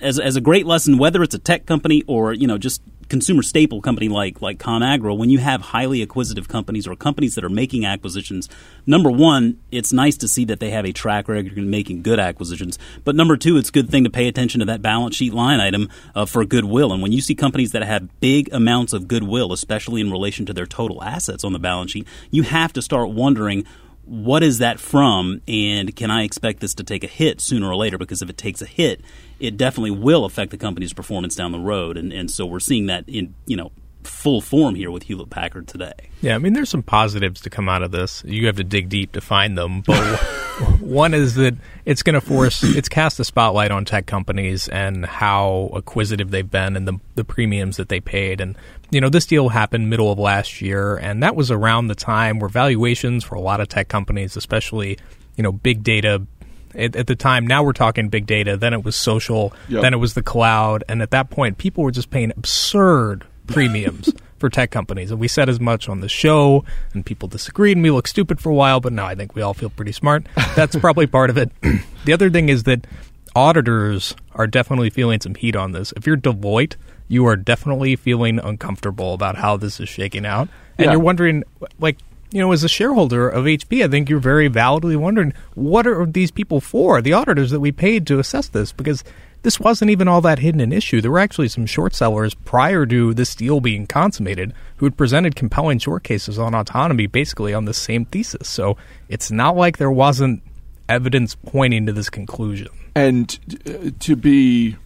as, 0.00 0.18
as 0.18 0.36
a 0.36 0.40
great 0.40 0.66
lesson, 0.66 0.98
whether 0.98 1.22
it's 1.22 1.34
a 1.34 1.38
tech 1.38 1.66
company 1.66 2.02
or 2.06 2.32
you 2.32 2.46
know 2.46 2.58
just 2.58 2.82
consumer 3.08 3.42
staple 3.42 3.80
company 3.80 4.08
like 4.08 4.42
like 4.42 4.58
ConAgra, 4.58 5.16
when 5.16 5.30
you 5.30 5.38
have 5.38 5.60
highly 5.60 6.02
acquisitive 6.02 6.48
companies 6.48 6.86
or 6.86 6.94
companies 6.94 7.34
that 7.34 7.44
are 7.44 7.50
making 7.50 7.84
acquisitions, 7.84 8.48
number 8.86 9.10
one, 9.10 9.58
it's 9.70 9.92
nice 9.92 10.16
to 10.18 10.28
see 10.28 10.44
that 10.44 10.60
they 10.60 10.70
have 10.70 10.84
a 10.84 10.92
track 10.92 11.28
record 11.28 11.56
in 11.56 11.70
making 11.70 12.02
good 12.02 12.18
acquisitions. 12.18 12.78
But 13.04 13.14
number 13.14 13.36
two, 13.36 13.56
it's 13.56 13.70
a 13.70 13.72
good 13.72 13.90
thing 13.90 14.04
to 14.04 14.10
pay 14.10 14.28
attention 14.28 14.60
to 14.60 14.66
that 14.66 14.82
balance 14.82 15.16
sheet 15.16 15.32
line 15.32 15.60
item 15.60 15.88
uh, 16.14 16.26
for 16.26 16.44
goodwill. 16.44 16.92
And 16.92 17.02
when 17.02 17.12
you 17.12 17.20
see 17.20 17.34
companies 17.34 17.72
that 17.72 17.82
have 17.82 18.20
big 18.20 18.52
amounts 18.52 18.92
of 18.92 19.08
goodwill, 19.08 19.52
especially 19.52 20.00
in 20.00 20.10
relation 20.10 20.46
to 20.46 20.52
their 20.52 20.66
total 20.66 21.02
assets 21.02 21.44
on 21.44 21.52
the 21.52 21.58
balance 21.58 21.92
sheet, 21.92 22.06
you 22.30 22.42
have 22.42 22.72
to 22.74 22.82
start 22.82 23.10
wondering 23.10 23.64
what 24.08 24.42
is 24.42 24.58
that 24.58 24.80
from 24.80 25.42
and 25.46 25.94
can 25.94 26.10
I 26.10 26.22
expect 26.22 26.60
this 26.60 26.74
to 26.74 26.84
take 26.84 27.04
a 27.04 27.08
hit 27.08 27.42
sooner 27.42 27.68
or 27.68 27.76
later? 27.76 27.98
Because 27.98 28.22
if 28.22 28.30
it 28.30 28.38
takes 28.38 28.62
a 28.62 28.66
hit, 28.66 29.02
it 29.38 29.56
definitely 29.58 29.90
will 29.90 30.24
affect 30.24 30.50
the 30.50 30.56
company's 30.56 30.94
performance 30.94 31.34
down 31.34 31.52
the 31.52 31.58
road. 31.58 31.98
And, 31.98 32.12
and 32.12 32.30
so 32.30 32.46
we're 32.46 32.58
seeing 32.58 32.86
that 32.86 33.04
in, 33.06 33.34
you 33.44 33.56
know, 33.56 33.70
full 34.08 34.40
form 34.40 34.74
here 34.74 34.90
with 34.90 35.04
Hewlett 35.04 35.30
Packard 35.30 35.68
today. 35.68 35.92
Yeah, 36.20 36.34
I 36.34 36.38
mean, 36.38 36.52
there's 36.52 36.68
some 36.70 36.82
positives 36.82 37.40
to 37.42 37.50
come 37.50 37.68
out 37.68 37.82
of 37.82 37.90
this. 37.92 38.22
You 38.26 38.46
have 38.46 38.56
to 38.56 38.64
dig 38.64 38.88
deep 38.88 39.12
to 39.12 39.20
find 39.20 39.56
them. 39.56 39.82
But 39.82 40.18
one 40.80 41.14
is 41.14 41.34
that 41.36 41.56
it's 41.84 42.02
going 42.02 42.14
to 42.14 42.20
force, 42.20 42.62
it's 42.64 42.88
cast 42.88 43.20
a 43.20 43.24
spotlight 43.24 43.70
on 43.70 43.84
tech 43.84 44.06
companies 44.06 44.68
and 44.68 45.06
how 45.06 45.70
acquisitive 45.74 46.30
they've 46.30 46.50
been 46.50 46.76
and 46.76 46.88
the, 46.88 46.98
the 47.14 47.24
premiums 47.24 47.76
that 47.76 47.88
they 47.88 48.00
paid. 48.00 48.40
And, 48.40 48.56
you 48.90 49.00
know, 49.00 49.08
this 49.08 49.26
deal 49.26 49.50
happened 49.50 49.88
middle 49.90 50.10
of 50.10 50.18
last 50.18 50.60
year, 50.60 50.96
and 50.96 51.22
that 51.22 51.36
was 51.36 51.50
around 51.50 51.86
the 51.88 51.94
time 51.94 52.38
where 52.40 52.48
valuations 52.48 53.22
for 53.24 53.34
a 53.36 53.40
lot 53.40 53.60
of 53.60 53.68
tech 53.68 53.88
companies, 53.88 54.36
especially, 54.36 54.98
you 55.36 55.42
know, 55.42 55.52
big 55.52 55.82
data, 55.84 56.26
at, 56.74 56.96
at 56.96 57.06
the 57.06 57.16
time, 57.16 57.46
now 57.46 57.62
we're 57.62 57.72
talking 57.72 58.08
big 58.08 58.26
data, 58.26 58.56
then 58.56 58.74
it 58.74 58.84
was 58.84 58.96
social, 58.96 59.52
Yep. 59.68 59.82
then 59.82 59.94
it 59.94 59.98
was 59.98 60.14
the 60.14 60.22
cloud. 60.22 60.84
And 60.88 61.00
at 61.02 61.10
that 61.12 61.30
point, 61.30 61.58
people 61.58 61.84
were 61.84 61.90
just 61.90 62.10
paying 62.10 62.30
absurd 62.36 63.24
premiums 63.48 64.12
for 64.38 64.48
tech 64.48 64.70
companies. 64.70 65.10
And 65.10 65.18
we 65.18 65.26
said 65.28 65.48
as 65.48 65.58
much 65.58 65.88
on 65.88 66.00
the 66.00 66.08
show, 66.08 66.64
and 66.94 67.04
people 67.04 67.26
disagreed, 67.28 67.76
and 67.76 67.82
we 67.82 67.90
looked 67.90 68.08
stupid 68.08 68.40
for 68.40 68.50
a 68.50 68.54
while, 68.54 68.80
but 68.80 68.92
now 68.92 69.06
I 69.06 69.14
think 69.14 69.34
we 69.34 69.42
all 69.42 69.54
feel 69.54 69.70
pretty 69.70 69.92
smart. 69.92 70.26
That's 70.54 70.76
probably 70.76 71.06
part 71.06 71.30
of 71.30 71.36
it. 71.38 71.50
the 72.04 72.12
other 72.12 72.30
thing 72.30 72.48
is 72.48 72.62
that 72.64 72.86
auditors 73.34 74.14
are 74.34 74.46
definitely 74.46 74.90
feeling 74.90 75.20
some 75.20 75.34
heat 75.34 75.56
on 75.56 75.72
this. 75.72 75.92
If 75.96 76.06
you're 76.06 76.16
Deloitte, 76.16 76.76
you 77.08 77.26
are 77.26 77.36
definitely 77.36 77.96
feeling 77.96 78.38
uncomfortable 78.38 79.14
about 79.14 79.36
how 79.36 79.56
this 79.56 79.80
is 79.80 79.88
shaking 79.88 80.26
out. 80.26 80.48
And 80.76 80.86
Yeah. 80.86 80.92
you're 80.92 81.00
wondering, 81.00 81.44
like, 81.78 81.96
you 82.30 82.40
know, 82.40 82.52
as 82.52 82.64
a 82.64 82.68
shareholder 82.68 83.28
of 83.28 83.44
HP, 83.44 83.84
I 83.84 83.88
think 83.88 84.08
you're 84.08 84.18
very 84.18 84.48
validly 84.48 84.96
wondering 84.96 85.32
what 85.54 85.86
are 85.86 86.04
these 86.04 86.30
people 86.30 86.60
for, 86.60 87.00
the 87.00 87.12
auditors 87.12 87.50
that 87.50 87.60
we 87.60 87.72
paid 87.72 88.06
to 88.08 88.18
assess 88.18 88.48
this, 88.48 88.72
because 88.72 89.02
this 89.42 89.60
wasn't 89.60 89.90
even 89.90 90.08
all 90.08 90.20
that 90.20 90.40
hidden 90.40 90.60
an 90.60 90.72
issue. 90.72 91.00
There 91.00 91.10
were 91.10 91.18
actually 91.18 91.48
some 91.48 91.66
short 91.66 91.94
sellers 91.94 92.34
prior 92.34 92.84
to 92.86 93.14
this 93.14 93.34
deal 93.34 93.60
being 93.60 93.86
consummated 93.86 94.52
who 94.76 94.86
had 94.86 94.96
presented 94.96 95.36
compelling 95.36 95.78
short 95.78 96.02
cases 96.02 96.38
on 96.38 96.54
autonomy 96.54 97.06
basically 97.06 97.54
on 97.54 97.64
the 97.64 97.74
same 97.74 98.04
thesis. 98.04 98.48
So 98.48 98.76
it's 99.08 99.30
not 99.30 99.56
like 99.56 99.78
there 99.78 99.90
wasn't 99.90 100.42
evidence 100.88 101.34
pointing 101.34 101.86
to 101.86 101.92
this 101.92 102.10
conclusion. 102.10 102.68
And 102.94 103.38
uh, 103.66 103.90
to 104.00 104.16
be 104.16 104.76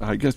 I 0.00 0.16
guess 0.16 0.36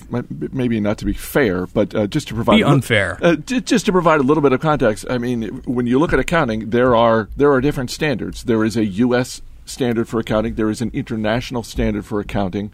maybe 0.51 0.79
not 0.79 0.97
to 0.99 1.05
be 1.05 1.13
fair, 1.13 1.65
but 1.67 1.95
uh, 1.95 2.07
just 2.07 2.27
to 2.27 2.35
provide 2.35 2.57
be 2.57 2.63
unfair. 2.63 3.17
Uh, 3.21 3.35
just 3.35 3.85
to 3.87 3.91
provide 3.91 4.19
a 4.19 4.23
little 4.23 4.43
bit 4.43 4.53
of 4.53 4.61
context. 4.61 5.05
I 5.09 5.17
mean, 5.17 5.61
when 5.65 5.87
you 5.87 5.99
look 5.99 6.13
at 6.13 6.19
accounting, 6.19 6.69
there 6.69 6.95
are 6.95 7.29
there 7.35 7.51
are 7.51 7.61
different 7.61 7.91
standards. 7.91 8.43
There 8.43 8.63
is 8.63 8.77
a 8.77 8.85
U.S. 8.85 9.41
standard 9.65 10.07
for 10.07 10.19
accounting. 10.19 10.55
There 10.55 10.69
is 10.69 10.81
an 10.81 10.91
international 10.93 11.63
standard 11.63 12.05
for 12.05 12.19
accounting. 12.19 12.71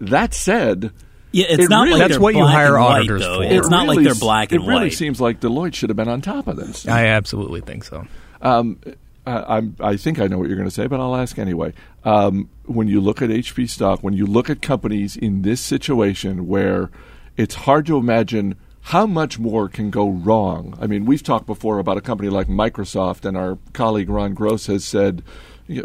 That 0.00 0.34
said, 0.34 0.90
yeah, 1.30 1.46
it's 1.48 1.64
it 1.64 1.70
not 1.70 1.84
really, 1.86 2.00
like 2.00 2.08
that's 2.08 2.20
what 2.20 2.34
you 2.34 2.44
hire 2.44 2.76
auditors 2.76 3.20
white, 3.26 3.48
for. 3.48 3.54
It's 3.54 3.68
not 3.68 3.84
really, 3.84 3.96
like 3.98 4.04
they're 4.06 4.14
black 4.20 4.52
and 4.52 4.64
It 4.64 4.66
really 4.66 4.86
white. 4.86 4.92
seems 4.94 5.20
like 5.20 5.40
Deloitte 5.40 5.74
should 5.74 5.90
have 5.90 5.96
been 5.96 6.08
on 6.08 6.20
top 6.20 6.48
of 6.48 6.56
this. 6.56 6.88
I 6.88 7.06
absolutely 7.06 7.60
think 7.60 7.84
so. 7.84 8.06
Um, 8.40 8.78
I, 9.24 9.96
think 9.96 10.18
I 10.18 10.26
know 10.26 10.38
what 10.38 10.48
you're 10.48 10.56
going 10.56 10.68
to 10.68 10.74
say, 10.74 10.86
but 10.86 11.00
I'll 11.00 11.14
ask 11.14 11.38
anyway. 11.38 11.72
Um, 12.04 12.50
when 12.64 12.88
you 12.88 13.00
look 13.00 13.22
at 13.22 13.30
HP 13.30 13.68
stock, 13.68 14.00
when 14.02 14.14
you 14.14 14.26
look 14.26 14.50
at 14.50 14.62
companies 14.62 15.16
in 15.16 15.42
this 15.42 15.60
situation 15.60 16.48
where 16.48 16.90
it's 17.36 17.54
hard 17.54 17.86
to 17.86 17.96
imagine 17.96 18.56
how 18.86 19.06
much 19.06 19.38
more 19.38 19.68
can 19.68 19.90
go 19.90 20.10
wrong. 20.10 20.76
I 20.80 20.88
mean, 20.88 21.04
we've 21.04 21.22
talked 21.22 21.46
before 21.46 21.78
about 21.78 21.96
a 21.96 22.00
company 22.00 22.30
like 22.30 22.48
Microsoft, 22.48 23.24
and 23.24 23.36
our 23.36 23.58
colleague 23.72 24.10
Ron 24.10 24.34
Gross 24.34 24.66
has 24.66 24.84
said 24.84 25.22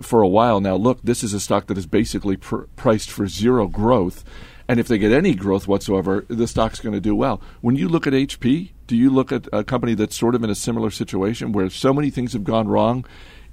for 0.01 0.22
a 0.22 0.27
while 0.27 0.60
now 0.60 0.75
look, 0.75 1.00
this 1.03 1.24
is 1.24 1.34
a 1.34 1.39
stock 1.39 1.67
that 1.67 1.77
is 1.77 1.86
basically 1.86 2.36
pr- 2.38 2.63
priced 2.75 3.12
for 3.12 3.27
zero 3.27 3.67
growth. 3.67 4.24
And 4.68 4.80
if 4.80 4.88
they 4.88 4.98
get 4.98 5.12
any 5.12 5.34
growth 5.34 5.68
whatsoever, 5.68 6.26
the 6.28 6.48
stock's 6.48 6.80
going 6.80 6.94
to 6.94 7.02
do 7.02 7.16
well. 7.16 7.42
When 7.62 7.76
you 7.76 7.88
look 7.88 8.06
at 8.06 8.14
HP, 8.14 8.72
do 8.86 8.98
you 8.98 9.10
look 9.10 9.32
at 9.32 9.48
a 9.54 9.64
company 9.64 9.94
that's 9.94 10.18
sort 10.18 10.36
of 10.36 10.44
in 10.44 10.50
a 10.50 10.56
similar 10.56 10.92
situation 10.92 11.52
where 11.52 11.70
so 11.70 11.94
many 11.94 12.10
things 12.10 12.34
have 12.34 12.44
gone 12.44 12.68
wrong? 12.68 13.06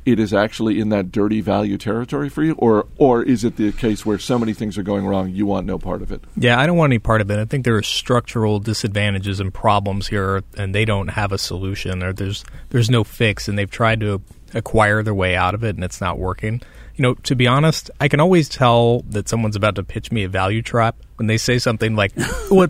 It 0.04 0.20
is 0.20 0.34
actually 0.34 0.80
in 0.80 0.90
that 0.90 1.11
dirty 1.11 1.40
value 1.40 1.78
territory 1.78 2.28
for 2.28 2.42
you, 2.42 2.54
or 2.58 2.87
or 2.96 3.23
is 3.23 3.44
it 3.44 3.56
the 3.56 3.73
case 3.73 4.04
where 4.04 4.18
so 4.18 4.38
many 4.38 4.52
things 4.52 4.76
are 4.76 4.82
going 4.82 5.06
wrong 5.06 5.30
you 5.30 5.46
want 5.46 5.66
no 5.66 5.78
part 5.78 6.02
of 6.02 6.12
it? 6.12 6.23
Yeah, 6.37 6.61
I 6.61 6.66
don't 6.66 6.76
want 6.76 6.90
any 6.92 6.99
part 6.99 7.20
of 7.20 7.30
it. 7.30 7.38
I 7.38 7.44
think 7.44 7.64
there 7.64 7.76
are 7.76 7.82
structural 7.82 8.58
disadvantages 8.61 9.40
and 9.40 9.52
problems 9.52 10.08
here, 10.08 10.42
and 10.58 10.75
they 10.75 10.84
don't 10.84 11.08
have 11.08 11.32
a 11.32 11.38
solution, 11.38 12.02
or 12.02 12.12
there's 12.12 12.44
there's 12.70 12.90
no 12.90 13.02
fix, 13.02 13.49
and 13.49 13.58
they've 13.58 13.70
tried 13.70 14.00
to 14.00 14.20
acquire 14.52 15.02
their 15.02 15.14
way 15.14 15.34
out 15.34 15.54
of 15.54 15.64
it, 15.64 15.75
and 15.75 15.84
it's 15.84 16.00
not 16.00 16.18
working. 16.18 16.61
You 16.96 17.02
know, 17.02 17.14
to 17.14 17.34
be 17.34 17.46
honest, 17.46 17.90
I 18.00 18.08
can 18.08 18.20
always 18.20 18.49
tell 18.49 19.00
that 19.08 19.28
someone's 19.28 19.56
about 19.56 19.75
to 19.76 19.82
pitch 19.82 20.12
me 20.12 20.25
a 20.25 20.28
value 20.28 20.62
trap 20.62 20.96
when 21.16 21.26
they 21.26 21.38
say 21.38 21.58
something 21.58 21.96
like, 21.96 22.12
"Well, 22.50 22.62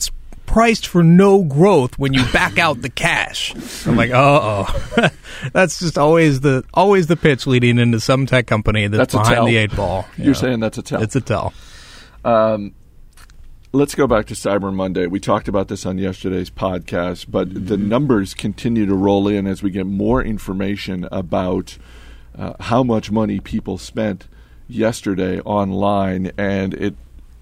priced 0.47 0.87
for 0.87 1.03
no 1.03 1.43
growth 1.43 1.99
when 1.99 2.13
you 2.15 2.25
back 2.33 2.59
out 2.59 2.83
the 2.83 2.91
cash." 2.91 3.55
I'm 3.87 3.97
like, 3.97 4.11
"Uh 4.11 4.41
oh." 4.43 5.09
that's 5.53 5.79
just 5.79 5.99
always 5.99 6.41
the 6.41 6.65
always 6.73 7.07
the 7.07 7.17
pitch 7.17 7.47
leading 7.47 7.79
into 7.79 8.01
some 8.01 8.27
tech 8.27 8.47
company 8.47 8.87
that's, 8.87 9.13
That's 9.13 9.29
a 9.29 9.31
behind 9.31 9.49
the 9.49 9.57
eight 9.57 9.75
ball. 9.75 10.07
you 10.17 10.25
You're 10.25 10.35
know. 10.35 10.41
saying 10.41 10.61
that's 10.61 10.79
a 10.79 10.83
tell. 10.83 11.03
it's 11.03 11.17
a 11.17 11.21
tell. 11.21 11.53
Let's 13.73 13.97
go 13.97 14.07
back 14.07 14.27
to 14.27 14.35
Cyber 14.35 14.73
Monday. 14.73 15.09
We 15.09 15.19
talked 15.19 15.49
about 15.49 15.67
this 15.67 15.85
on 15.85 15.99
yesterday's 15.99 16.49
podcast, 16.49 17.27
but 17.29 17.67
the 17.67 17.77
numbers 17.77 18.33
continue 18.33 18.87
to 18.87 18.95
roll 18.95 19.27
in 19.27 19.49
as 19.49 19.65
we 19.65 19.71
get 19.71 19.85
more 19.85 20.23
information 20.23 21.09
about 21.11 21.77
uh, 22.39 22.53
how 22.61 22.85
much 22.85 23.11
money 23.11 23.41
people 23.41 23.77
spent 23.77 24.29
yesterday 24.69 25.41
online, 25.41 26.31
and 26.39 26.73
it 26.75 26.95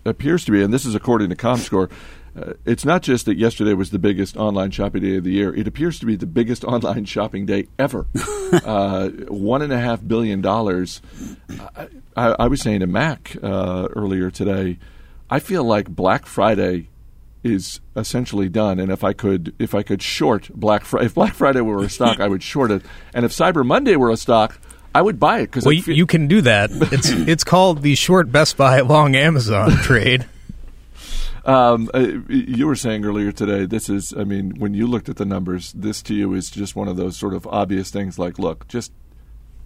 appears 0.07 0.47
to 0.47 0.53
be, 0.53 0.63
and 0.63 0.73
this 0.73 0.87
is 0.87 0.95
according 0.95 1.29
to 1.29 1.37
ComScore. 1.37 1.91
Uh, 2.35 2.55
it's 2.65 2.85
not 2.85 3.03
just 3.03 3.27
that 3.27 3.37
yesterday 3.37 3.75
was 3.75 3.91
the 3.91 3.99
biggest 3.99 4.37
online 4.37 4.71
shopping 4.71 5.03
day 5.03 5.17
of 5.17 5.25
the 5.25 5.33
year. 5.33 5.55
It 5.55 5.67
appears 5.67 5.99
to 6.01 6.07
be 6.07 6.17
the 6.17 6.27
biggest 6.27 6.65
online 6.65 7.05
shopping 7.05 7.47
day 7.47 7.69
ever. 7.79 8.07
uh, 8.53 9.09
one 9.29 9.62
and 9.62 9.73
a 9.73 9.79
half 9.79 10.07
billion 10.07 10.41
dollars. 10.41 11.03
I, 11.77 11.89
I, 12.17 12.47
was 12.49 12.61
saying 12.61 12.81
to 12.81 12.87
Mac 12.87 13.37
uh, 13.43 13.89
earlier 13.95 14.31
today. 14.31 14.79
I 15.31 15.39
feel 15.39 15.65
like 15.65 15.89
Black 15.89 16.27
Friday 16.27 16.89
is 17.43 17.81
essentially 17.97 18.49
done, 18.49 18.79
and 18.79 18.93
if 18.93 19.03
I 19.03 19.12
could, 19.12 19.55
if 19.59 19.75
I 19.75 19.83
could 19.83 20.03
short 20.03 20.49
Black 20.55 20.85
Friday, 20.85 21.07
if 21.07 21.15
Black 21.15 21.35
Friday 21.35 21.61
were 21.61 21.83
a 21.83 21.89
stock, 21.89 22.21
I 22.21 22.29
would 22.29 22.43
short 22.43 22.71
it, 22.71 22.83
and 23.15 23.25
if 23.25 23.33
Cyber 23.33 23.65
Monday 23.65 23.97
were 23.97 24.11
a 24.11 24.17
stock, 24.17 24.61
I 24.95 25.03
would 25.03 25.19
buy 25.19 25.41
it 25.41 25.47
because 25.47 25.65
Well, 25.65 25.73
you, 25.73 25.83
you 25.93 26.07
can 26.07 26.29
do 26.29 26.43
that. 26.43 26.71
It's 26.93 27.09
it's 27.11 27.45
called 27.45 27.83
the 27.83 27.95
short 27.95 28.31
Best 28.31 28.57
Buy 28.57 28.81
long 28.81 29.17
Amazon 29.17 29.73
trade. 29.79 30.27
Um, 31.45 31.91
uh, 31.93 32.07
you 32.29 32.67
were 32.67 32.77
saying 32.77 33.05
earlier 33.05 33.33
today, 33.33 33.67
this 33.67 33.89
is, 33.89 34.15
I 34.17 34.25
mean, 34.25 34.59
when 34.59 34.75
you 34.75 34.87
looked 34.87 35.09
at 35.09 35.17
the 35.17 35.25
numbers, 35.25 35.73
this 35.73 36.03
to 36.03 36.15
you 36.15 36.35
is 36.35 36.51
just 36.51 36.77
one 36.77 36.89
of 36.89 36.97
those 36.97 37.17
sort 37.17 37.35
of 37.35 37.47
obvious 37.47 37.91
things 37.91 38.19
like, 38.19 38.39
look, 38.39 38.69
just 38.69 38.93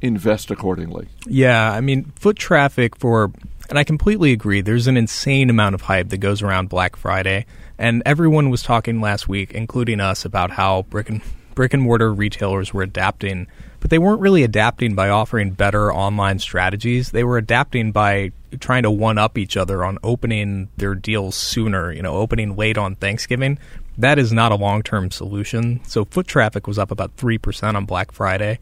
invest 0.01 0.51
accordingly. 0.51 1.09
Yeah, 1.27 1.71
I 1.71 1.81
mean, 1.81 2.13
foot 2.17 2.37
traffic 2.37 2.97
for, 2.97 3.31
and 3.69 3.79
I 3.79 3.85
completely 3.85 4.33
agree. 4.33 4.61
There's 4.61 4.87
an 4.87 4.97
insane 4.97 5.51
amount 5.51 5.75
of 5.75 5.83
hype 5.83 6.09
that 6.11 6.19
goes 6.19 6.43
around 6.43 6.69
Black 6.69 6.97
Friday, 6.97 7.47
and 7.79 8.03
everyone 8.07 8.51
was 8.51 8.63
talking 8.63 9.01
last 9.01 9.29
week, 9.29 9.53
including 9.53 10.01
us, 10.01 10.25
about 10.25 10.51
how 10.53 10.83
brick 10.83 11.11
and 11.11 11.21
brick 11.57 11.75
and 11.75 11.83
mortar 11.83 12.15
retailers 12.15 12.73
were 12.73 12.85
adapting, 12.85 13.49
but 13.81 13.91
they 13.91 13.99
weren't 13.99 14.21
really 14.21 14.45
adapting 14.45 14.95
by 14.95 15.09
offering 15.09 15.51
better 15.51 15.93
online 15.93 16.39
strategies. 16.39 17.11
They 17.11 17.25
were 17.25 17.39
adapting 17.39 17.91
by 17.91 18.31
trying 18.61 18.85
to 18.85 18.91
one 18.93 19.19
up 19.19 19.37
each 19.37 19.57
other 19.57 19.85
on 19.85 19.99
opening 20.05 20.69
their 20.77 20.95
deals 20.95 21.35
sooner. 21.35 21.93
You 21.93 22.03
know, 22.03 22.15
opening 22.15 22.55
late 22.55 22.79
on 22.79 22.95
Thanksgiving. 22.95 23.59
That 23.99 24.21
is 24.21 24.33
not 24.33 24.53
a 24.53 24.57
long 24.57 24.85
term 24.85 25.11
solution. 25.11 25.81
So 25.85 26.05
foot 26.05 26.29
traffic 26.29 26.69
was 26.69 26.79
up 26.79 26.93
about 26.93 27.17
three 27.17 27.39
percent 27.39 27.77
on 27.77 27.87
Black 27.87 28.13
Friday 28.13 28.61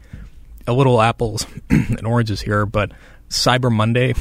a 0.67 0.73
little 0.73 1.01
apples 1.01 1.45
and 1.69 2.05
oranges 2.05 2.41
here, 2.41 2.65
but 2.65 2.91
Cyber 3.29 3.71
Monday 3.71 4.13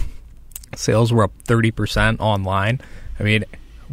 sales 0.74 1.12
were 1.12 1.24
up 1.24 1.32
30% 1.44 2.20
online. 2.20 2.80
I 3.18 3.22
mean, 3.22 3.44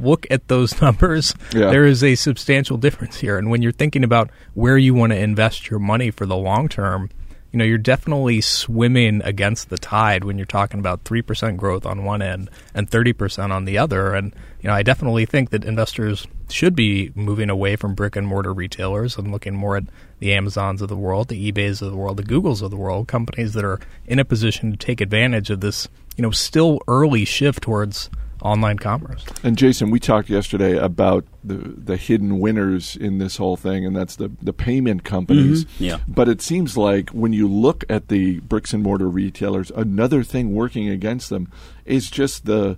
look 0.02 0.28
at 0.30 0.48
those 0.48 0.82
numbers. 0.82 1.34
Yeah. 1.54 1.70
There 1.70 1.86
is 1.86 2.04
a 2.04 2.16
substantial 2.16 2.78
difference 2.78 3.20
here. 3.20 3.38
And 3.38 3.50
when 3.50 3.62
you're 3.62 3.72
thinking 3.72 4.04
about 4.04 4.30
where 4.54 4.78
you 4.78 4.94
want 4.94 5.12
to 5.14 5.20
invest 5.20 5.70
your 5.70 5.80
money 5.80 6.12
for 6.12 6.26
the 6.26 6.38
long 6.38 6.68
term, 6.68 7.10
you 7.52 7.58
know, 7.58 7.66
you're 7.66 7.78
definitely 7.78 8.40
swimming 8.40 9.22
against 9.24 9.70
the 9.70 9.78
tide 9.78 10.24
when 10.24 10.38
you're 10.38 10.46
talking 10.46 10.80
about 10.80 11.04
3% 11.04 11.58
growth 11.58 11.86
on 11.86 12.06
one 12.06 12.22
end 12.22 12.50
and 12.74 12.90
30% 12.90 13.52
on 13.52 13.66
the 13.66 13.78
other. 13.78 14.14
And, 14.14 14.34
you 14.62 14.70
know, 14.70 14.74
I 14.74 14.84
definitely 14.84 15.26
think 15.26 15.50
that 15.50 15.66
investors 15.66 16.26
should 16.50 16.76
be 16.76 17.12
moving 17.14 17.50
away 17.50 17.76
from 17.76 17.94
brick 17.94 18.16
and 18.16 18.26
mortar 18.26 18.54
retailers 18.54 19.18
and 19.18 19.32
looking 19.32 19.56
more 19.56 19.76
at 19.76 19.84
the 20.20 20.34
Amazons 20.34 20.82
of 20.82 20.88
the 20.88 20.96
world, 20.96 21.28
the 21.28 21.52
eBays 21.52 21.82
of 21.82 21.92
the 21.92 21.98
world, 21.98 22.18
the 22.18 22.24
Googles 22.24 22.62
of 22.62 22.72
the 22.72 22.78
world, 22.78 23.10
companies 23.10 23.54
that 23.54 23.66
are 23.66 23.80
in 24.08 24.20
a 24.20 24.26
position 24.26 24.72
to 24.72 24.78
take 24.78 25.02
advantage 25.02 25.50
of 25.50 25.60
this, 25.60 25.90
you 26.16 26.22
know, 26.22 26.32
still 26.32 26.80
early 26.88 27.26
shift 27.26 27.64
towards 27.64 28.10
online 28.42 28.78
commerce. 28.78 29.26
And 29.44 29.58
Jason, 29.58 29.92
we 29.92 30.00
talked 30.00 30.30
yesterday 30.30 30.78
about 30.78 31.26
the 31.44 31.56
the 31.56 31.98
hidden 31.98 32.40
winners 32.40 32.96
in 32.96 33.18
this 33.18 33.38
whole 33.38 33.58
thing, 33.58 33.86
and 33.86 33.96
that's 33.96 34.16
the 34.16 34.32
the 34.42 34.54
payment 34.54 35.04
companies. 35.04 35.66
Mm-hmm. 35.66 35.84
Yeah. 35.84 35.98
But 36.08 36.28
it 36.28 36.42
seems 36.42 36.78
like 36.78 37.10
when 37.10 37.34
you 37.34 37.48
look 37.48 37.84
at 37.90 38.08
the 38.08 38.40
bricks 38.42 38.74
and 38.74 38.84
mortar 38.84 39.10
retailers, 39.10 39.72
another 39.72 40.24
thing 40.24 40.54
working 40.54 40.90
against 40.90 41.30
them 41.30 41.52
is 41.86 42.10
just 42.10 42.46
the 42.46 42.78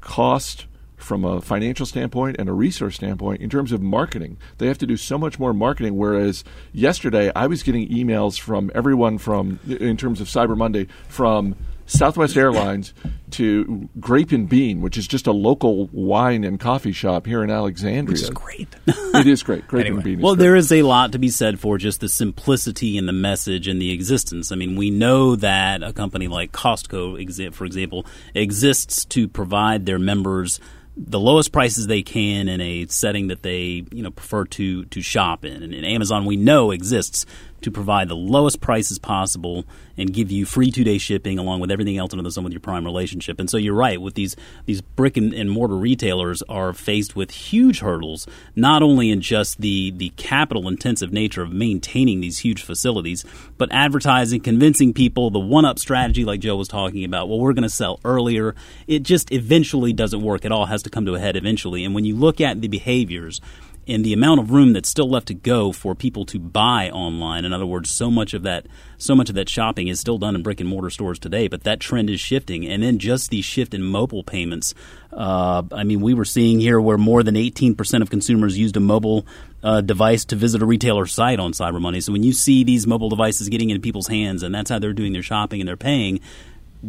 cost 0.00 0.66
from 0.96 1.24
a 1.24 1.40
financial 1.40 1.84
standpoint 1.86 2.36
and 2.38 2.48
a 2.48 2.52
resource 2.52 2.96
standpoint 2.96 3.40
in 3.40 3.50
terms 3.50 3.72
of 3.72 3.82
marketing. 3.82 4.38
They 4.58 4.66
have 4.68 4.78
to 4.78 4.86
do 4.86 4.96
so 4.96 5.18
much 5.18 5.38
more 5.38 5.52
marketing. 5.52 5.96
Whereas 5.96 6.44
yesterday, 6.72 7.30
I 7.36 7.46
was 7.46 7.62
getting 7.62 7.88
emails 7.88 8.40
from 8.40 8.70
everyone 8.74 9.18
from, 9.18 9.60
in 9.68 9.96
terms 9.96 10.20
of 10.20 10.28
Cyber 10.28 10.56
Monday, 10.56 10.88
from 11.08 11.56
Southwest 11.86 12.36
Airlines 12.36 12.94
to 13.32 13.88
Grape 14.00 14.32
and 14.32 14.48
Bean, 14.48 14.80
which 14.80 14.96
is 14.96 15.06
just 15.06 15.26
a 15.26 15.32
local 15.32 15.88
wine 15.92 16.44
and 16.44 16.58
coffee 16.58 16.92
shop 16.92 17.26
here 17.26 17.42
in 17.44 17.50
Alexandria. 17.50 18.12
Which 18.14 18.22
is 18.22 18.30
great. 18.30 18.68
It 19.14 19.28
is 19.28 19.44
great. 19.44 19.68
Grape 19.68 19.82
Anyway. 19.86 19.96
and 19.98 20.04
Bean. 20.04 20.18
Is 20.18 20.22
Well, 20.24 20.34
great. 20.34 20.42
there 20.44 20.56
is 20.56 20.72
a 20.72 20.82
lot 20.82 21.12
to 21.12 21.18
be 21.20 21.28
said 21.28 21.60
for 21.60 21.78
just 21.78 22.00
the 22.00 22.08
simplicity 22.08 22.98
and 22.98 23.06
the 23.06 23.12
message 23.12 23.68
and 23.68 23.80
the 23.80 23.92
existence. 23.92 24.50
I 24.50 24.56
mean, 24.56 24.74
we 24.76 24.90
know 24.90 25.36
that 25.36 25.82
a 25.84 25.92
company 25.92 26.26
like 26.26 26.50
Costco, 26.50 27.22
exa- 27.24 27.54
for 27.54 27.64
example, 27.64 28.06
exists 28.34 29.04
to 29.06 29.28
provide 29.28 29.86
their 29.86 29.98
members 30.00 30.58
the 30.96 31.18
lowest 31.18 31.50
prices 31.52 31.88
they 31.88 32.02
can 32.02 32.48
in 32.48 32.60
a 32.60 32.86
setting 32.86 33.26
that 33.26 33.42
they 33.42 33.84
you 33.90 34.00
know 34.02 34.12
prefer 34.12 34.44
to 34.44 34.84
to 34.86 35.02
shop 35.02 35.44
in. 35.44 35.62
And, 35.62 35.74
and 35.74 35.84
Amazon, 35.84 36.24
we 36.24 36.36
know, 36.36 36.70
exists 36.70 37.26
to 37.62 37.70
provide 37.70 38.08
the 38.08 38.16
lowest 38.16 38.60
prices 38.60 38.98
possible 38.98 39.64
and 39.96 40.12
give 40.12 40.30
you 40.30 40.44
free 40.44 40.70
two 40.70 40.84
day 40.84 40.98
shipping 40.98 41.38
along 41.38 41.60
with 41.60 41.70
everything 41.70 41.96
else 41.96 42.12
under 42.12 42.22
the 42.22 42.30
sun 42.30 42.44
with 42.44 42.52
your 42.52 42.60
prime 42.60 42.84
relationship. 42.84 43.38
And 43.38 43.48
so 43.48 43.56
you're 43.56 43.74
right 43.74 44.00
with 44.00 44.14
these 44.14 44.36
these 44.66 44.80
brick 44.80 45.16
and, 45.16 45.32
and 45.32 45.50
mortar 45.50 45.76
retailers 45.76 46.42
are 46.42 46.72
faced 46.72 47.16
with 47.16 47.30
huge 47.30 47.80
hurdles, 47.80 48.26
not 48.56 48.82
only 48.82 49.10
in 49.10 49.20
just 49.20 49.60
the 49.60 49.92
the 49.92 50.10
capital 50.16 50.68
intensive 50.68 51.12
nature 51.12 51.42
of 51.42 51.52
maintaining 51.52 52.20
these 52.20 52.38
huge 52.38 52.62
facilities, 52.62 53.24
but 53.56 53.72
advertising, 53.72 54.40
convincing 54.40 54.92
people 54.92 55.30
the 55.30 55.38
one 55.38 55.64
up 55.64 55.78
strategy 55.78 56.24
like 56.24 56.40
Joe 56.40 56.56
was 56.56 56.68
talking 56.68 57.04
about. 57.04 57.28
Well, 57.28 57.38
we're 57.38 57.52
going 57.52 57.62
to 57.62 57.68
sell 57.68 58.00
earlier. 58.04 58.54
It 58.86 59.02
just 59.02 59.32
eventually 59.32 59.92
doesn't 59.92 60.22
work. 60.22 60.44
at 60.44 60.52
all 60.52 60.66
has 60.66 60.82
to 60.82 60.90
come 60.90 61.06
to 61.06 61.14
a 61.14 61.18
head 61.18 61.36
eventually. 61.36 61.84
And 61.84 61.94
when 61.94 62.04
you 62.04 62.16
look 62.16 62.40
at 62.40 62.60
the 62.60 62.68
behaviors 62.68 63.40
and 63.86 64.04
the 64.04 64.12
amount 64.12 64.40
of 64.40 64.50
room 64.50 64.72
that's 64.72 64.88
still 64.88 65.08
left 65.08 65.28
to 65.28 65.34
go 65.34 65.72
for 65.72 65.94
people 65.94 66.24
to 66.26 66.38
buy 66.38 66.90
online. 66.90 67.44
In 67.44 67.52
other 67.52 67.66
words, 67.66 67.90
so 67.90 68.10
much 68.10 68.34
of 68.34 68.42
that 68.42 68.66
so 68.98 69.14
much 69.14 69.28
of 69.28 69.34
that 69.34 69.48
shopping 69.48 69.88
is 69.88 70.00
still 70.00 70.18
done 70.18 70.34
in 70.34 70.42
brick 70.42 70.60
and 70.60 70.68
mortar 70.68 70.88
stores 70.88 71.18
today, 71.18 71.48
but 71.48 71.64
that 71.64 71.80
trend 71.80 72.08
is 72.08 72.20
shifting. 72.20 72.66
And 72.66 72.82
then 72.82 72.98
just 72.98 73.30
the 73.30 73.42
shift 73.42 73.74
in 73.74 73.82
mobile 73.82 74.24
payments. 74.24 74.74
Uh, 75.12 75.62
I 75.72 75.84
mean, 75.84 76.00
we 76.00 76.14
were 76.14 76.24
seeing 76.24 76.58
here 76.58 76.80
where 76.80 76.96
more 76.96 77.22
than 77.22 77.34
18% 77.34 78.02
of 78.02 78.10
consumers 78.10 78.56
used 78.58 78.76
a 78.76 78.80
mobile 78.80 79.26
uh, 79.62 79.80
device 79.80 80.24
to 80.26 80.36
visit 80.36 80.62
a 80.62 80.66
retailer 80.66 81.06
site 81.06 81.38
on 81.38 81.52
Cyber 81.52 81.80
Monday. 81.80 82.00
So 82.00 82.12
when 82.12 82.22
you 82.22 82.32
see 82.32 82.64
these 82.64 82.86
mobile 82.86 83.08
devices 83.08 83.48
getting 83.48 83.70
into 83.70 83.80
people's 83.80 84.08
hands 84.08 84.42
and 84.42 84.54
that's 84.54 84.70
how 84.70 84.78
they're 84.78 84.92
doing 84.92 85.12
their 85.12 85.22
shopping 85.22 85.60
and 85.60 85.68
they're 85.68 85.76
paying, 85.76 86.20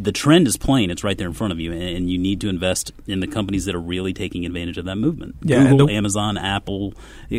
the 0.02 0.12
trend 0.12 0.46
is 0.46 0.56
plain. 0.56 0.90
It's 0.90 1.02
right 1.02 1.16
there 1.16 1.26
in 1.26 1.32
front 1.32 1.52
of 1.52 1.60
you, 1.60 1.72
and 1.72 2.10
you 2.10 2.18
need 2.18 2.40
to 2.42 2.48
invest 2.48 2.92
in 3.06 3.20
the 3.20 3.26
companies 3.26 3.64
that 3.64 3.74
are 3.74 3.80
really 3.80 4.12
taking 4.12 4.44
advantage 4.44 4.78
of 4.78 4.84
that 4.84 4.96
movement. 4.96 5.36
Yeah, 5.42 5.70
Google, 5.70 5.86
the, 5.86 5.94
Amazon, 5.94 6.36
Apple, 6.36 6.94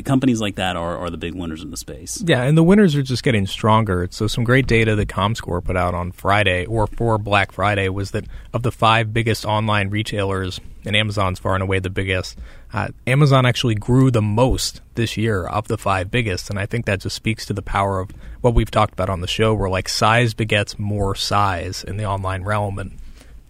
companies 0.05 0.41
like 0.41 0.55
that 0.55 0.75
are, 0.75 0.97
are 0.97 1.09
the 1.09 1.17
big 1.17 1.35
winners 1.35 1.61
in 1.61 1.71
the 1.71 1.77
space. 1.77 2.21
Yeah, 2.25 2.43
and 2.43 2.57
the 2.57 2.63
winners 2.63 2.95
are 2.95 3.03
just 3.03 3.23
getting 3.23 3.45
stronger. 3.45 4.07
So 4.11 4.27
some 4.27 4.43
great 4.43 4.67
data 4.67 4.95
that 4.95 5.07
ComScore 5.07 5.63
put 5.63 5.77
out 5.77 5.93
on 5.93 6.11
Friday 6.11 6.65
or 6.65 6.87
for 6.87 7.17
Black 7.17 7.51
Friday 7.51 7.89
was 7.89 8.11
that 8.11 8.25
of 8.53 8.63
the 8.63 8.71
five 8.71 9.13
biggest 9.13 9.45
online 9.45 9.89
retailers, 9.89 10.59
and 10.87 10.95
Amazon's 10.95 11.37
far 11.37 11.53
and 11.53 11.61
away 11.61 11.79
the 11.79 11.89
biggest. 11.89 12.37
Uh, 12.73 12.87
Amazon 13.05 13.45
actually 13.45 13.75
grew 13.75 14.09
the 14.09 14.21
most 14.21 14.81
this 14.95 15.17
year 15.17 15.45
of 15.45 15.67
the 15.67 15.77
five 15.77 16.09
biggest, 16.09 16.49
and 16.49 16.57
I 16.57 16.65
think 16.65 16.85
that 16.85 17.01
just 17.01 17.15
speaks 17.15 17.45
to 17.45 17.53
the 17.53 17.61
power 17.61 17.99
of 17.99 18.11
what 18.41 18.53
we've 18.53 18.71
talked 18.71 18.93
about 18.93 19.09
on 19.09 19.21
the 19.21 19.27
show, 19.27 19.53
where 19.53 19.69
like 19.69 19.89
size 19.89 20.33
begets 20.33 20.79
more 20.79 21.13
size 21.13 21.83
in 21.83 21.97
the 21.97 22.05
online 22.05 22.43
realm, 22.43 22.79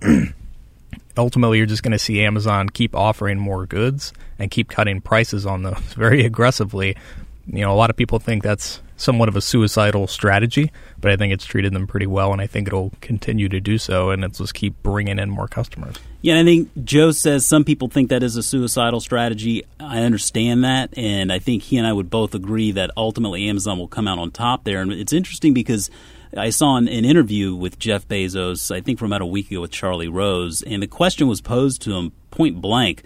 and 0.02 0.34
ultimately 1.18 1.58
you're 1.58 1.68
just 1.68 1.84
going 1.84 1.92
to 1.92 2.00
see 2.00 2.22
Amazon 2.22 2.70
keep 2.70 2.96
offering 2.96 3.40
more 3.40 3.66
goods 3.66 4.14
and 4.40 4.52
keep 4.52 4.70
cutting 4.70 5.00
prices 5.00 5.46
on 5.46 5.64
those 5.64 5.78
very 5.96 6.26
aggressively. 6.26 6.96
You 7.46 7.62
know, 7.62 7.72
a 7.72 7.78
lot 7.78 7.90
of 7.90 7.96
people 7.96 8.20
think 8.20 8.44
that's 8.44 8.82
somewhat 8.98 9.30
of 9.30 9.36
a 9.36 9.42
suicidal 9.42 10.08
strategy, 10.08 10.72
but 11.00 11.12
I 11.12 11.16
think 11.16 11.32
it's 11.32 11.46
treated 11.46 11.74
them 11.74 11.88
pretty 11.88 12.08
well, 12.08 12.34
and 12.34 12.42
I 12.42 12.48
think 12.48 12.68
it'll 12.68 12.92
continue 13.00 13.48
to 13.48 13.60
do 13.60 13.78
so, 13.78 14.10
and 14.10 14.24
it'll 14.24 14.44
just 14.44 14.54
keep 14.54 14.82
bringing 14.84 15.20
in 15.20 15.30
more 15.30 15.48
customers. 15.48 15.96
Yeah, 16.22 16.40
I 16.40 16.44
think 16.44 16.70
Joe 16.84 17.12
says 17.12 17.46
some 17.46 17.64
people 17.64 17.88
think 17.88 18.10
that 18.10 18.24
is 18.24 18.36
a 18.36 18.44
suicidal 18.44 19.00
strategy. 19.00 19.64
I 19.80 20.02
understand 20.02 20.64
that, 20.64 20.98
and 20.98 21.32
I 21.32 21.40
think 21.40 21.64
he 21.64 21.78
and 21.78 21.88
I 21.88 21.94
would 21.94 22.10
both 22.10 22.36
agree 22.36 22.72
that 22.72 22.92
ultimately 22.98 23.48
Amazon 23.48 23.78
will 23.78 23.88
come 23.88 24.08
out 24.08 24.20
on 24.20 24.32
top 24.32 24.64
there. 24.64 24.82
And 24.82 24.92
it's 24.92 25.14
interesting 25.14 25.54
because 25.54 25.90
I 26.36 26.50
saw 26.50 26.76
an, 26.78 26.88
an 26.88 27.06
interview 27.06 27.56
with 27.56 27.80
Jeff 27.80 28.08
Bezos, 28.08 28.76
I 28.76 28.82
think 28.82 29.00
from 29.00 29.12
about 29.12 29.22
a 29.22 29.28
week 29.28 29.52
ago 29.52 29.62
with 29.62 29.72
Charlie 29.72 30.08
Rose, 30.08 30.64
and 30.64 30.82
the 30.82 30.88
question 30.88 31.28
was 31.28 31.40
posed 31.40 31.82
to 31.84 31.94
him 31.94 32.12
point 32.32 32.60
blank 32.60 33.04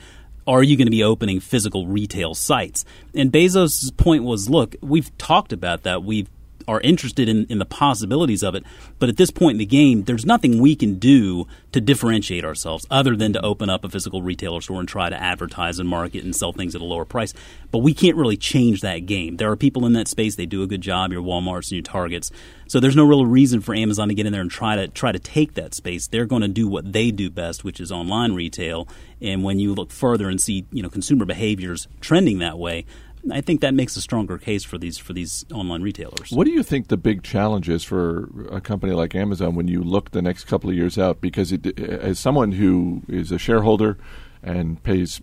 are 0.47 0.63
you 0.63 0.77
going 0.77 0.87
to 0.87 0.91
be 0.91 1.03
opening 1.03 1.39
physical 1.39 1.87
retail 1.87 2.33
sites? 2.33 2.85
And 3.13 3.31
Bezos' 3.31 3.95
point 3.95 4.23
was, 4.23 4.49
look, 4.49 4.75
we've 4.81 5.15
talked 5.17 5.53
about 5.53 5.83
that. 5.83 6.03
We've 6.03 6.29
are 6.71 6.81
interested 6.81 7.27
in, 7.27 7.45
in 7.49 7.59
the 7.59 7.65
possibilities 7.65 8.43
of 8.43 8.55
it. 8.55 8.63
But 8.97 9.09
at 9.09 9.17
this 9.17 9.29
point 9.29 9.55
in 9.55 9.57
the 9.59 9.65
game, 9.65 10.03
there's 10.03 10.25
nothing 10.25 10.61
we 10.61 10.75
can 10.75 10.95
do 10.95 11.45
to 11.73 11.81
differentiate 11.81 12.45
ourselves 12.45 12.87
other 12.89 13.15
than 13.15 13.33
to 13.33 13.41
open 13.41 13.69
up 13.69 13.83
a 13.83 13.89
physical 13.89 14.21
retailer 14.21 14.61
store 14.61 14.79
and 14.79 14.87
try 14.87 15.09
to 15.09 15.21
advertise 15.21 15.79
and 15.79 15.89
market 15.89 16.23
and 16.23 16.35
sell 16.35 16.53
things 16.53 16.73
at 16.73 16.81
a 16.81 16.85
lower 16.85 17.05
price. 17.05 17.33
But 17.71 17.79
we 17.79 17.93
can't 17.93 18.15
really 18.15 18.37
change 18.37 18.81
that 18.81 19.05
game. 19.05 19.37
There 19.37 19.51
are 19.51 19.57
people 19.57 19.85
in 19.85 19.93
that 19.93 20.07
space, 20.07 20.35
they 20.35 20.45
do 20.45 20.63
a 20.63 20.67
good 20.67 20.81
job, 20.81 21.11
your 21.11 21.21
Walmarts 21.21 21.69
and 21.69 21.73
your 21.73 21.83
Targets. 21.83 22.31
So 22.67 22.79
there's 22.79 22.95
no 22.95 23.03
real 23.03 23.25
reason 23.25 23.59
for 23.59 23.75
Amazon 23.75 24.07
to 24.07 24.13
get 24.13 24.25
in 24.25 24.31
there 24.31 24.41
and 24.41 24.49
try 24.49 24.77
to 24.77 24.87
try 24.87 25.11
to 25.11 25.19
take 25.19 25.55
that 25.55 25.73
space. 25.73 26.07
They're 26.07 26.25
going 26.25 26.41
to 26.41 26.47
do 26.47 26.69
what 26.69 26.93
they 26.93 27.11
do 27.11 27.29
best, 27.29 27.65
which 27.65 27.81
is 27.81 27.91
online 27.91 28.33
retail. 28.33 28.87
And 29.21 29.43
when 29.43 29.59
you 29.59 29.75
look 29.75 29.91
further 29.91 30.29
and 30.29 30.39
see, 30.39 30.65
you 30.71 30.81
know, 30.81 30.89
consumer 30.89 31.25
behaviors 31.25 31.89
trending 31.99 32.39
that 32.39 32.57
way, 32.57 32.85
I 33.29 33.41
think 33.41 33.61
that 33.61 33.73
makes 33.73 33.95
a 33.95 34.01
stronger 34.01 34.37
case 34.37 34.63
for 34.63 34.77
these 34.77 34.97
for 34.97 35.13
these 35.13 35.45
online 35.53 35.81
retailers. 35.81 36.31
What 36.31 36.45
do 36.45 36.51
you 36.51 36.63
think 36.63 36.87
the 36.87 36.97
big 36.97 37.23
challenge 37.23 37.69
is 37.69 37.83
for 37.83 38.29
a 38.49 38.61
company 38.61 38.93
like 38.93 39.13
Amazon 39.13 39.55
when 39.55 39.67
you 39.67 39.83
look 39.83 40.11
the 40.11 40.21
next 40.21 40.45
couple 40.45 40.69
of 40.69 40.75
years 40.75 40.97
out? 40.97 41.21
Because 41.21 41.51
it, 41.51 41.79
as 41.79 42.17
someone 42.19 42.53
who 42.53 43.03
is 43.07 43.31
a 43.31 43.37
shareholder 43.37 43.97
and 44.41 44.81
pays 44.83 45.21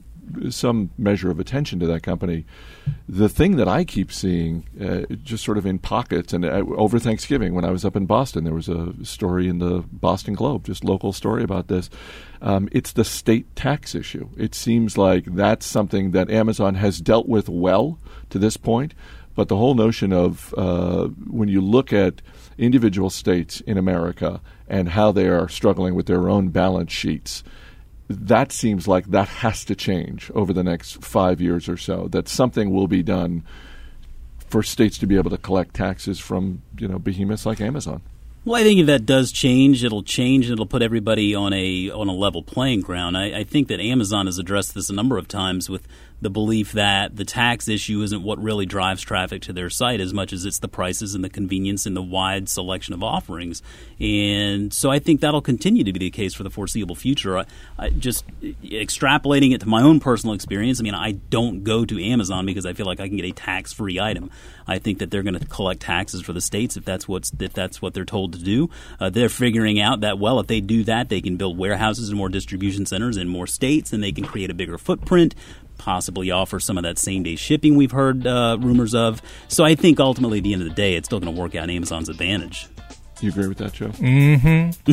some 0.50 0.90
measure 0.98 1.30
of 1.30 1.40
attention 1.40 1.78
to 1.80 1.86
that 1.86 2.02
company. 2.02 2.44
The 3.08 3.28
thing 3.28 3.56
that 3.56 3.68
I 3.68 3.84
keep 3.84 4.12
seeing, 4.12 4.66
uh, 4.80 5.14
just 5.22 5.44
sort 5.44 5.58
of 5.58 5.66
in 5.66 5.78
pockets, 5.78 6.32
and 6.32 6.44
uh, 6.44 6.64
over 6.76 6.98
Thanksgiving 6.98 7.54
when 7.54 7.64
I 7.64 7.70
was 7.70 7.84
up 7.84 7.96
in 7.96 8.06
Boston, 8.06 8.44
there 8.44 8.54
was 8.54 8.68
a 8.68 8.92
story 9.04 9.48
in 9.48 9.58
the 9.58 9.84
Boston 9.92 10.34
Globe, 10.34 10.64
just 10.64 10.84
local 10.84 11.12
story 11.12 11.42
about 11.42 11.68
this. 11.68 11.90
Um, 12.40 12.68
it's 12.72 12.92
the 12.92 13.04
state 13.04 13.54
tax 13.56 13.94
issue. 13.94 14.28
It 14.36 14.54
seems 14.54 14.96
like 14.96 15.24
that's 15.26 15.66
something 15.66 16.12
that 16.12 16.30
Amazon 16.30 16.76
has 16.76 17.00
dealt 17.00 17.28
with 17.28 17.48
well 17.48 17.98
to 18.30 18.38
this 18.38 18.56
point, 18.56 18.94
but 19.34 19.48
the 19.48 19.56
whole 19.56 19.74
notion 19.74 20.12
of 20.12 20.54
uh, 20.56 21.06
when 21.28 21.48
you 21.48 21.60
look 21.60 21.92
at 21.92 22.22
individual 22.58 23.10
states 23.10 23.60
in 23.62 23.78
America 23.78 24.40
and 24.68 24.90
how 24.90 25.12
they 25.12 25.28
are 25.28 25.48
struggling 25.48 25.94
with 25.94 26.06
their 26.06 26.28
own 26.28 26.48
balance 26.48 26.92
sheets 26.92 27.42
that 28.08 28.52
seems 28.52 28.88
like 28.88 29.06
that 29.06 29.28
has 29.28 29.64
to 29.66 29.74
change 29.74 30.30
over 30.34 30.52
the 30.52 30.64
next 30.64 31.04
five 31.04 31.40
years 31.40 31.68
or 31.68 31.76
so. 31.76 32.08
That 32.08 32.28
something 32.28 32.70
will 32.70 32.88
be 32.88 33.02
done 33.02 33.44
for 34.48 34.62
states 34.62 34.96
to 34.98 35.06
be 35.06 35.16
able 35.16 35.30
to 35.30 35.38
collect 35.38 35.74
taxes 35.74 36.18
from 36.18 36.62
you 36.78 36.88
know 36.88 36.98
behemoths 36.98 37.44
like 37.44 37.60
Amazon. 37.60 38.02
Well, 38.44 38.58
I 38.58 38.64
think 38.64 38.80
if 38.80 38.86
that 38.86 39.04
does 39.04 39.30
change, 39.30 39.84
it'll 39.84 40.02
change 40.02 40.46
and 40.46 40.54
it'll 40.54 40.64
put 40.64 40.80
everybody 40.80 41.34
on 41.34 41.52
a 41.52 41.90
on 41.90 42.08
a 42.08 42.14
level 42.14 42.42
playing 42.42 42.80
ground. 42.80 43.16
I, 43.16 43.40
I 43.40 43.44
think 43.44 43.68
that 43.68 43.78
Amazon 43.78 44.26
has 44.26 44.38
addressed 44.38 44.74
this 44.74 44.88
a 44.88 44.94
number 44.94 45.18
of 45.18 45.28
times 45.28 45.68
with 45.68 45.86
the 46.20 46.30
belief 46.30 46.72
that 46.72 47.16
the 47.16 47.24
tax 47.24 47.68
issue 47.68 48.02
isn't 48.02 48.22
what 48.22 48.42
really 48.42 48.66
drives 48.66 49.02
traffic 49.02 49.42
to 49.42 49.52
their 49.52 49.70
site 49.70 50.00
as 50.00 50.12
much 50.12 50.32
as 50.32 50.44
it's 50.44 50.58
the 50.58 50.68
prices 50.68 51.14
and 51.14 51.22
the 51.22 51.28
convenience 51.28 51.86
and 51.86 51.96
the 51.96 52.02
wide 52.02 52.48
selection 52.48 52.92
of 52.94 53.02
offerings. 53.02 53.62
And 54.00 54.72
so 54.72 54.90
I 54.90 54.98
think 54.98 55.20
that'll 55.20 55.40
continue 55.40 55.84
to 55.84 55.92
be 55.92 55.98
the 55.98 56.10
case 56.10 56.34
for 56.34 56.42
the 56.42 56.50
foreseeable 56.50 56.96
future. 56.96 57.38
I, 57.38 57.44
I 57.78 57.90
just 57.90 58.24
extrapolating 58.42 59.54
it 59.54 59.60
to 59.60 59.68
my 59.68 59.82
own 59.82 60.00
personal 60.00 60.34
experience, 60.34 60.80
I 60.80 60.82
mean, 60.82 60.94
I 60.94 61.12
don't 61.12 61.62
go 61.62 61.84
to 61.84 62.02
Amazon 62.02 62.46
because 62.46 62.66
I 62.66 62.72
feel 62.72 62.86
like 62.86 63.00
I 63.00 63.08
can 63.08 63.16
get 63.16 63.26
a 63.26 63.32
tax 63.32 63.72
free 63.72 64.00
item. 64.00 64.30
I 64.66 64.78
think 64.78 64.98
that 64.98 65.10
they're 65.10 65.22
going 65.22 65.38
to 65.38 65.46
collect 65.46 65.80
taxes 65.80 66.20
for 66.22 66.32
the 66.32 66.40
states 66.40 66.76
if 66.76 66.84
that's 66.84 67.08
what's 67.08 67.32
if 67.38 67.52
that's 67.52 67.80
what 67.80 67.94
they're 67.94 68.04
told 68.04 68.34
to 68.34 68.38
do. 68.38 68.70
Uh, 69.00 69.08
they're 69.10 69.28
figuring 69.28 69.80
out 69.80 70.00
that 70.00 70.18
well, 70.18 70.40
if 70.40 70.46
they 70.46 70.60
do 70.60 70.84
that, 70.84 71.08
they 71.08 71.20
can 71.20 71.36
build 71.36 71.56
warehouses 71.56 72.08
and 72.08 72.18
more 72.18 72.28
distribution 72.28 72.84
centers 72.86 73.16
in 73.16 73.28
more 73.28 73.46
states, 73.46 73.92
and 73.92 74.02
they 74.02 74.12
can 74.12 74.24
create 74.24 74.50
a 74.50 74.54
bigger 74.54 74.76
footprint 74.76 75.34
possibly 75.78 76.30
offer 76.30 76.60
some 76.60 76.76
of 76.76 76.84
that 76.84 76.98
same 76.98 77.22
day 77.22 77.36
shipping 77.36 77.76
we've 77.76 77.92
heard 77.92 78.26
uh, 78.26 78.58
rumors 78.60 78.94
of. 78.94 79.22
So 79.48 79.64
I 79.64 79.74
think 79.74 80.00
ultimately, 80.00 80.38
at 80.38 80.44
the 80.44 80.52
end 80.52 80.62
of 80.62 80.68
the 80.68 80.74
day, 80.74 80.94
it's 80.94 81.08
still 81.08 81.20
going 81.20 81.34
to 81.34 81.40
work 81.40 81.54
out 81.54 81.70
Amazon's 81.70 82.08
advantage. 82.08 82.68
You 83.20 83.30
agree 83.30 83.48
with 83.48 83.58
that, 83.58 83.72
Joe? 83.72 83.88
Mm-hmm. 83.88 84.92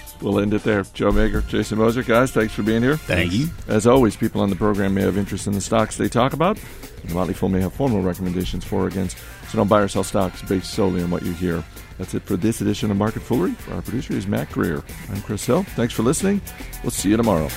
we'll 0.24 0.38
end 0.38 0.54
it 0.54 0.62
there. 0.62 0.82
Joe 0.94 1.10
Magyer, 1.10 1.46
Jason 1.48 1.78
Moser, 1.78 2.02
guys, 2.02 2.30
thanks 2.30 2.52
for 2.52 2.62
being 2.62 2.82
here. 2.82 2.96
Thank 2.96 3.32
you. 3.32 3.48
As 3.66 3.86
always, 3.86 4.16
people 4.16 4.40
on 4.40 4.50
the 4.50 4.56
program 4.56 4.94
may 4.94 5.02
have 5.02 5.18
interest 5.18 5.46
in 5.46 5.54
the 5.54 5.60
stocks 5.60 5.96
they 5.96 6.08
talk 6.08 6.32
about. 6.32 6.58
The 7.04 7.14
Motley 7.14 7.34
Fool 7.34 7.48
may 7.48 7.60
have 7.60 7.72
formal 7.72 8.00
recommendations 8.02 8.64
for 8.64 8.84
or 8.84 8.88
against, 8.88 9.18
so 9.48 9.58
don't 9.58 9.68
buy 9.68 9.80
or 9.80 9.88
sell 9.88 10.04
stocks 10.04 10.40
based 10.42 10.72
solely 10.72 11.02
on 11.02 11.10
what 11.10 11.22
you 11.22 11.32
hear. 11.32 11.64
That's 11.98 12.14
it 12.14 12.22
for 12.22 12.36
this 12.36 12.60
edition 12.60 12.90
of 12.90 12.96
Market 12.96 13.22
Foolery. 13.22 13.54
Our 13.72 13.82
producer 13.82 14.14
is 14.14 14.26
Matt 14.26 14.50
Greer. 14.50 14.82
I'm 15.10 15.20
Chris 15.22 15.44
Hill. 15.44 15.62
Thanks 15.62 15.94
for 15.94 16.02
listening. 16.02 16.40
We'll 16.82 16.90
see 16.90 17.10
you 17.10 17.16
tomorrow. 17.16 17.48